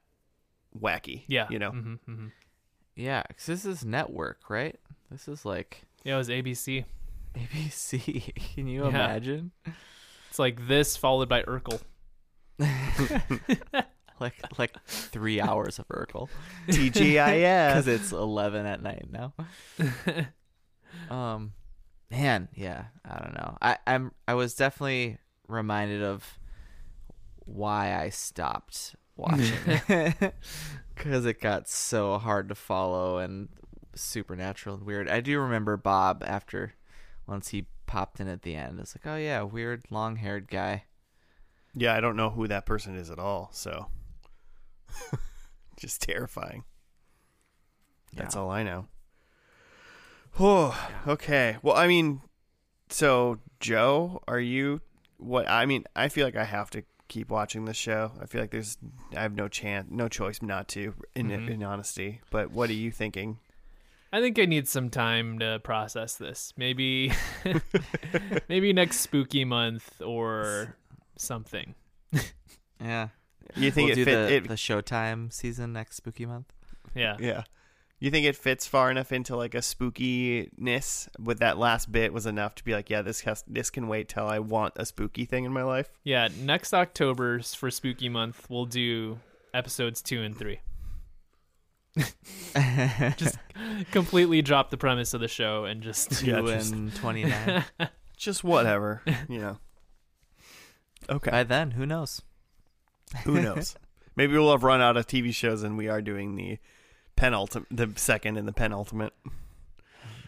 [0.79, 1.22] wacky.
[1.26, 1.47] Yeah.
[1.51, 1.70] You know.
[1.72, 2.26] Mm-hmm, hmm
[2.97, 4.79] yeah, 'cause this is network, right?
[5.11, 6.85] This is like Yeah, it was ABC.
[7.37, 8.35] ABC.
[8.55, 8.89] Can you Yeah.
[8.89, 9.53] imagine?
[10.31, 11.81] It's like this followed by Urkel.
[14.20, 16.28] Like like 3 hours of Urkel.
[16.68, 17.68] TGIF.
[17.68, 19.32] because it's 11 at night now
[21.10, 21.52] um
[22.10, 23.56] man yeah i don't know.
[23.62, 26.38] I i'm i was definitely reminded of
[27.44, 29.54] why i stopped watching
[30.94, 33.48] because it got so hard to follow and
[33.94, 35.08] supernatural and weird.
[35.08, 36.74] I do remember bob after
[37.26, 40.84] once he popped in at the end it's like oh yeah weird long haired guy.
[41.74, 43.86] Yeah, I don't know who that person is at all, so
[45.76, 46.64] just terrifying.
[48.14, 48.41] That's Yeah.
[48.43, 48.86] all I know.
[50.41, 51.57] Oh, okay.
[51.62, 52.20] Well, I mean,
[52.89, 54.80] so Joe, are you
[55.16, 58.12] what I mean, I feel like I have to keep watching this show.
[58.20, 58.78] I feel like there's
[59.16, 61.49] I have no chance, no choice not to in Mhm.
[61.49, 62.20] in honesty.
[62.30, 63.39] But what are you thinking?
[64.12, 66.55] I think I need some time to process this.
[66.57, 67.12] Maybe,
[68.49, 70.76] maybe next spooky month or
[71.16, 71.74] something.
[72.80, 73.09] yeah
[73.57, 76.53] You think we'll it do fit the, it the showtime season next spooky month
[76.94, 77.16] Yeah.
[77.18, 77.44] Yeah.
[78.01, 82.26] You think it fits far enough into like a spookiness with that last bit was
[82.26, 85.24] enough to be like, yeah, this has this can wait till I want a spooky
[85.24, 85.90] thing in my life.
[86.05, 86.28] Yeah.
[86.40, 89.18] Next October's for spooky month, we'll do
[89.53, 90.61] episodes two and three.
[93.16, 93.38] Just
[93.90, 97.64] completely drop the premise of the show and just two Yeah, just- and 29
[98.16, 99.59] Just whatever, you know.
[101.11, 101.30] Okay.
[101.30, 102.20] By then, who knows?
[103.24, 103.74] Who knows?
[104.16, 106.59] Maybe we'll have run out of TV shows and we are doing the
[107.16, 109.12] penultimate the second and the penultimate.
[109.26, 109.30] Oh,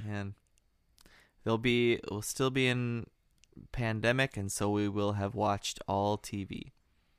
[0.07, 0.35] man,
[1.45, 3.07] they'll be we'll still be in
[3.73, 6.73] pandemic, and so we will have watched all TV.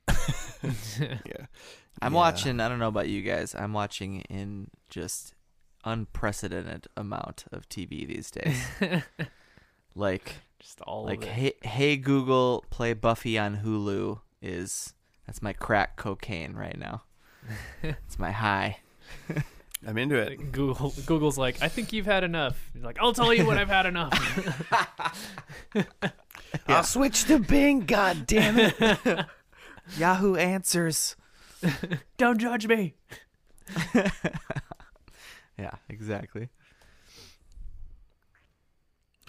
[0.62, 1.46] Yeah.
[2.00, 2.18] I'm Yeah.
[2.18, 2.60] watching.
[2.60, 3.54] I don't know about you guys.
[3.54, 5.34] I'm watching in just
[5.84, 8.64] unprecedented amount of TV these days.
[9.94, 14.94] like just all like hey hey Google, play Buffy on Hulu is
[15.26, 17.02] that's my crack cocaine right now.
[17.82, 18.78] it's my high.
[19.86, 20.52] I'm into it.
[20.52, 22.70] Google Google's like, I think you've had enough.
[22.74, 24.12] You're like, I'll tell you when I've had enough.
[26.68, 29.26] I'll switch to Bing, god damn it.
[29.98, 31.16] Yahoo Answers.
[32.16, 32.94] Don't judge me.
[35.58, 36.48] Yeah, exactly.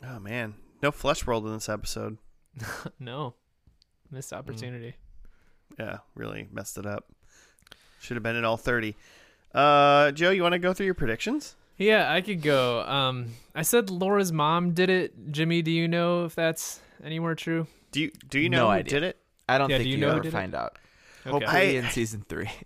[0.04, 0.56] Oh man.
[0.82, 2.18] No flesh world in this episode.
[3.00, 3.36] No,
[4.12, 4.96] missed opportunity.
[5.80, 7.06] Yeah, really messed it up.
[8.00, 8.96] Should have been in all 30.
[9.54, 11.56] Uh, Joe, you want to go through your predictions?
[11.78, 12.82] Yeah, I could go.
[12.84, 15.32] Um, I said Laura's mom did it.
[15.32, 17.68] Jimmy, do you know if that's any more true?
[17.92, 19.00] Do you do you know No who idea.
[19.00, 19.18] did it?
[19.50, 20.32] I don't Yeah, think do you you, know ever did it?
[20.32, 20.78] find out.
[21.26, 21.32] Okay.
[21.46, 22.50] Hopefully I- in season three.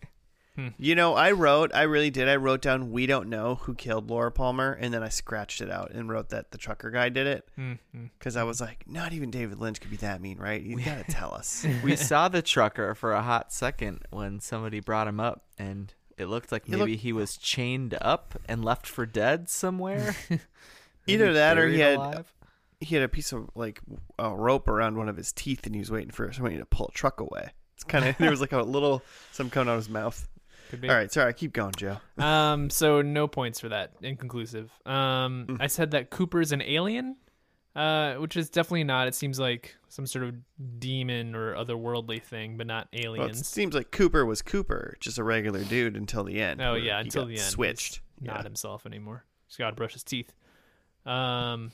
[0.78, 2.28] You know, I wrote, I really did.
[2.28, 5.70] I wrote down, we don't know who killed Laura Palmer, and then I scratched it
[5.70, 8.10] out and wrote that the trucker guy did it Mm, mm.
[8.18, 10.62] because I was like, not even David Lynch could be that mean, right?
[10.62, 11.66] You gotta tell us.
[11.84, 16.26] we saw the trucker for a hot second when somebody brought him up, and it
[16.26, 20.16] looked like maybe looked- he was chained up and left for dead somewhere.
[21.08, 22.34] Either that or he had- alive.
[22.80, 23.82] He had a piece of like
[24.20, 26.88] a rope around one of his teeth, and he was waiting for somebody to pull
[26.90, 27.50] a truck away.
[27.74, 29.02] It's kind of there was like a little
[29.32, 30.28] something coming out of his mouth.
[30.70, 30.90] Could be.
[30.90, 31.98] All right, sorry, keep going, Joe.
[32.18, 33.92] Um, so no points for that.
[34.02, 34.72] Inconclusive.
[34.86, 35.58] Um, Mm.
[35.62, 37.16] I said that Cooper's an alien.
[37.76, 39.08] Uh, which is definitely not.
[39.08, 40.34] It seems like some sort of
[40.80, 43.48] demon or otherworldly thing, but not Well, it aliens.
[43.48, 46.60] seems like Cooper was Cooper, just a regular dude until the end.
[46.60, 48.00] oh where yeah, he until got the end, he's switched.
[48.20, 48.44] not Yeah.
[48.44, 49.26] himself anymore.
[49.48, 50.34] He's got to brush his teeth.
[51.06, 51.72] Um,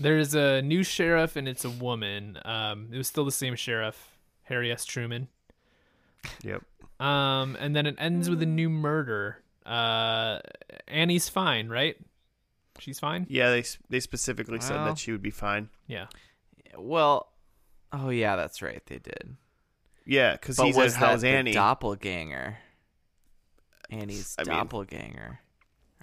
[0.00, 2.38] there's a new sheriff, and it's a woman.
[2.46, 4.86] Um, it was still the same sheriff, Harry S.
[4.86, 5.28] Truman.
[6.42, 6.62] Yep.
[7.00, 9.42] Um, and then it ends with a new murder.
[9.64, 10.40] Uh,
[10.86, 11.96] Annie's fine, right?
[12.78, 13.26] She's fine.
[13.28, 15.68] Yeah, they they specifically said Well- that she would be fine.
[15.86, 16.06] Yeah.
[16.76, 17.32] Well,
[17.92, 18.82] oh yeah, that's right.
[18.86, 19.36] They did.
[20.06, 22.58] Yeah, because But he was says, that "How's the Annie?" doppelganger?
[23.90, 25.40] Annie's I mean- doppelganger.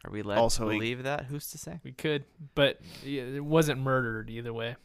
[0.06, 1.26] Are we led Also, to he- believe that?
[1.26, 1.80] Who's to say?
[1.84, 2.26] We could,
[2.56, 4.76] but yeah, it wasn't murdered either way.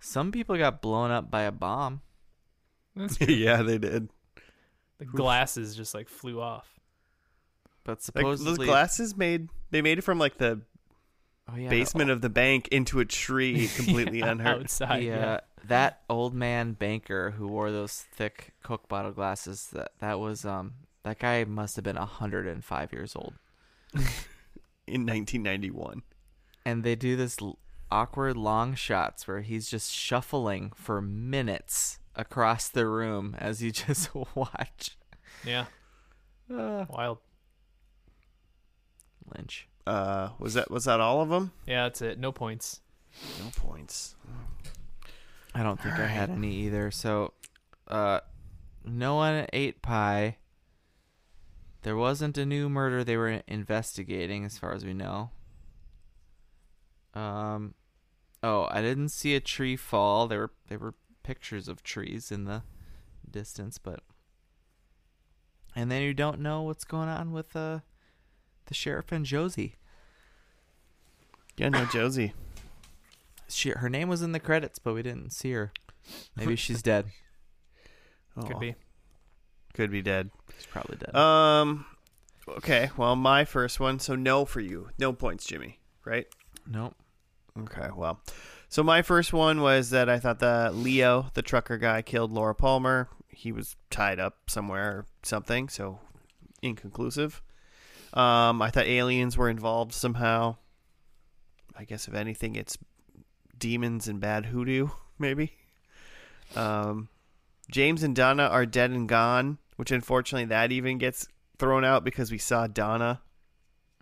[0.00, 2.00] Some people got blown up by a bomb.
[2.94, 4.08] That's yeah, they did.
[4.98, 6.80] The glasses just like flew off.
[7.84, 10.62] But Like supposedly, those glasses made they made it from like the
[11.48, 14.62] oh, yeah, basement the, of the bank into a tree, completely Yeah, unhurt.
[14.62, 15.00] outside.
[15.00, 15.26] the, yeah.
[15.26, 19.68] uh, that old man banker who wore those thick Coke bottle glasses.
[19.72, 20.74] That that was um
[21.04, 23.34] that guy must have been hundred and five years old.
[24.86, 26.02] in 1991.
[26.64, 27.38] And they do this
[27.90, 34.14] awkward long shots where he's just shuffling for minutes across the room as you just
[34.34, 34.96] watch.
[35.44, 35.66] yeah,
[36.52, 37.18] Uh, wild.
[39.34, 39.68] Lynch.
[39.86, 41.52] Uh, was that was that all of them?
[41.66, 42.18] Yeah, that's it.
[42.18, 42.80] No points.
[43.40, 44.14] No points.
[45.54, 46.90] I don't think I had any either.
[46.90, 47.32] So,
[47.88, 48.20] uh,
[48.84, 50.36] no one ate pie.
[51.82, 55.30] There wasn't a new murder they were investigating, as far as we know.
[57.14, 57.74] Um,
[58.42, 60.26] oh, I didn't see a tree fall.
[60.26, 60.94] There were they were
[61.26, 62.62] pictures of trees in the
[63.28, 64.00] distance, but
[65.74, 67.80] and then you don't know what's going on with uh
[68.66, 69.74] the sheriff and Josie.
[71.56, 72.32] Yeah, no, Josie.
[73.48, 75.72] She her name was in the credits, but we didn't see her.
[76.34, 77.06] Maybe she's dead.
[78.44, 78.74] Could be.
[79.72, 80.30] Could be dead.
[80.56, 81.14] She's probably dead.
[81.14, 81.86] Um.
[82.48, 82.90] Okay.
[82.96, 84.00] Well, my first one.
[84.00, 84.88] So no for you.
[84.98, 85.78] No points, Jimmy.
[86.04, 86.26] Right.
[86.66, 86.96] nope.
[87.56, 87.88] Okay.
[87.94, 88.20] Well,
[88.76, 92.54] so my first one was that I thought that Leo, the trucker guy, killed Laura
[92.54, 93.08] Palmer.
[93.26, 95.70] He was tied up somewhere or something.
[95.70, 95.98] So
[96.60, 97.40] inconclusive.
[98.12, 100.56] Um, I thought aliens were involved somehow.
[101.74, 102.76] I guess if anything, it's
[103.58, 105.54] demons and bad hoodoo, maybe.
[106.54, 107.08] Um,
[107.70, 112.30] James and Donna are dead and gone, which unfortunately that even gets thrown out because
[112.30, 113.22] we saw Donna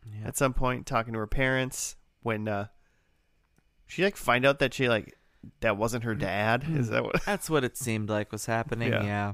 [0.05, 0.27] Yeah.
[0.27, 2.66] at some point talking to her parents when uh
[3.87, 5.16] she like find out that she like
[5.61, 8.93] that wasn't her dad is that what That's what it seemed like was happening.
[8.93, 9.05] Yeah.
[9.05, 9.32] Yeah.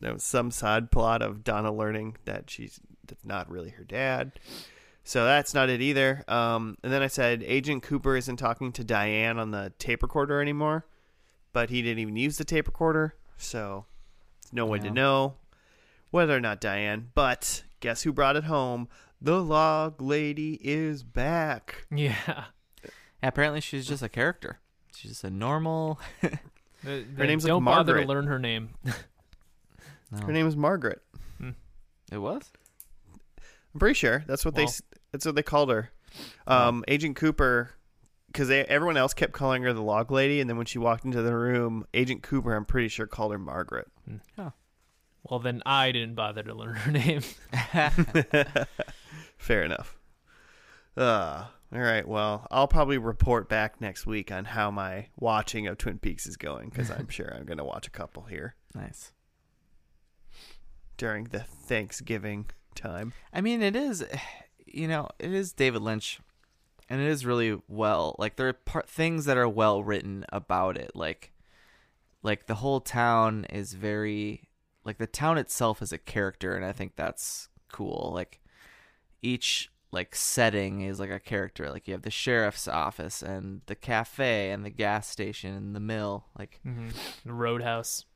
[0.00, 4.32] there was some side plot of donna learning that she's that's not really her dad
[5.04, 8.82] so that's not it either um and then i said agent cooper isn't talking to
[8.84, 10.84] diane on the tape recorder anymore
[11.52, 13.84] but he didn't even use the tape recorder so
[14.52, 15.34] no way to know
[16.10, 18.88] whether or not diane but guess who brought it home
[19.20, 22.44] the log lady is back Yeah.
[23.22, 24.58] Apparently, she's just a character.
[24.94, 25.98] She's just a normal.
[26.84, 28.08] Her name's, Don't bother to Margaret.
[28.08, 28.70] learn her name.
[30.14, 30.26] No.
[30.26, 31.00] her name is margaret
[32.10, 32.52] It was.
[33.72, 34.68] I'm pretty sure that's what they Well.
[34.68, 35.90] s that's what they called her.
[36.46, 37.70] Um, Agent Cooper,
[38.26, 41.22] because everyone else kept calling her the log lady, and then when she walked into
[41.22, 43.88] the room, Agent Cooper, I'm pretty sure called her Margaret.
[45.24, 47.22] well, then I didn't bother to learn her name.
[49.38, 49.96] Fair enough.
[50.94, 51.44] Uh,
[51.74, 52.06] all right.
[52.06, 56.36] Well, I'll probably report back next week on how my watching of Twin Peaks is
[56.36, 59.12] going, because I'm sure I'm going to watch a couple here Nice.
[60.96, 63.12] during the Thanksgiving time.
[63.32, 64.04] I mean, it is.
[64.74, 66.18] You know, it is David Lynch,
[66.88, 68.16] and it is really well.
[68.18, 70.92] Like there are part things that are well written about it.
[70.94, 71.30] Like,
[72.22, 74.48] like the whole town is very
[74.82, 78.12] like the town itself is a character, and I think that's cool.
[78.14, 78.40] Like
[79.20, 81.70] each like setting is like a character.
[81.70, 85.80] Like you have the sheriff's office and the cafe and the gas station and the
[85.80, 86.24] mill.
[86.38, 86.88] Like hmm
[87.24, 88.06] The Roadhouse.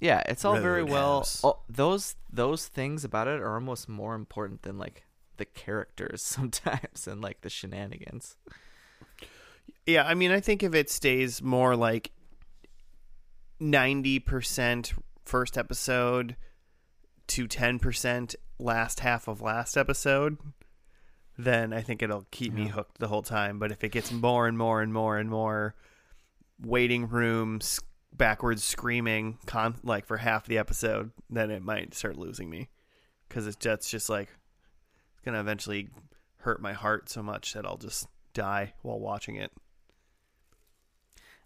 [0.00, 1.14] yeah, it's all very well.
[1.14, 1.40] Roadhouse.
[1.42, 5.04] Oh, those those things about it are almost more important than like
[5.38, 8.36] the characters sometimes and like the shenanigans.
[9.86, 12.10] Yeah, I mean, I think if it stays more like
[13.60, 14.92] 90%
[15.24, 16.36] first episode
[17.28, 20.38] to 10% last half of last episode,
[21.36, 23.58] then I think it'll keep me hooked the whole time.
[23.58, 25.74] But if it gets more and more and more and more
[26.62, 27.80] waiting rooms,
[28.12, 32.68] backwards screaming, con- like for half the episode, then it might start losing me.
[33.28, 34.28] Because it's just, just like,
[35.12, 35.88] it's going to eventually
[36.38, 39.50] hurt my heart so much that I'll just die while watching it.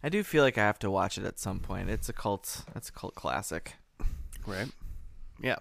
[0.02, 1.88] I do feel like I have to watch it at some point.
[1.88, 2.64] It's a cult.
[2.76, 3.74] It's a cult classic.
[4.46, 4.68] Right.
[5.40, 5.56] Yeah.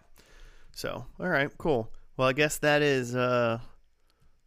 [0.74, 1.92] So, all right, cool.
[2.18, 3.60] Well, I guess that is uh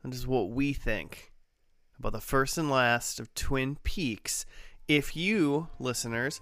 [0.03, 1.33] that is what we think
[1.99, 4.47] about the first and last of Twin Peaks.
[4.89, 6.41] If you listeners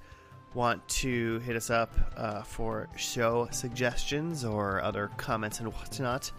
[0.55, 6.31] want to hit us up uh, for show suggestions or other comments and whatnot,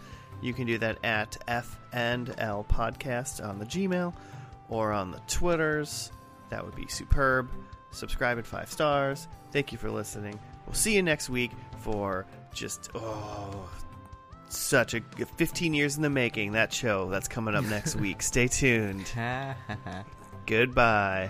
[0.42, 4.14] you can do that at F and L Podcast on the Gmail
[4.70, 6.12] or on the Twitters.
[6.50, 7.50] That would be superb.
[7.92, 9.28] Subscribe at five stars.
[9.52, 10.40] Thank you for listening.
[10.66, 13.70] We'll see you next week for just oh
[14.50, 15.02] such a
[15.38, 18.22] 15 years in the making that show that's coming up next week.
[18.22, 19.12] Stay tuned.
[20.46, 21.30] Goodbye.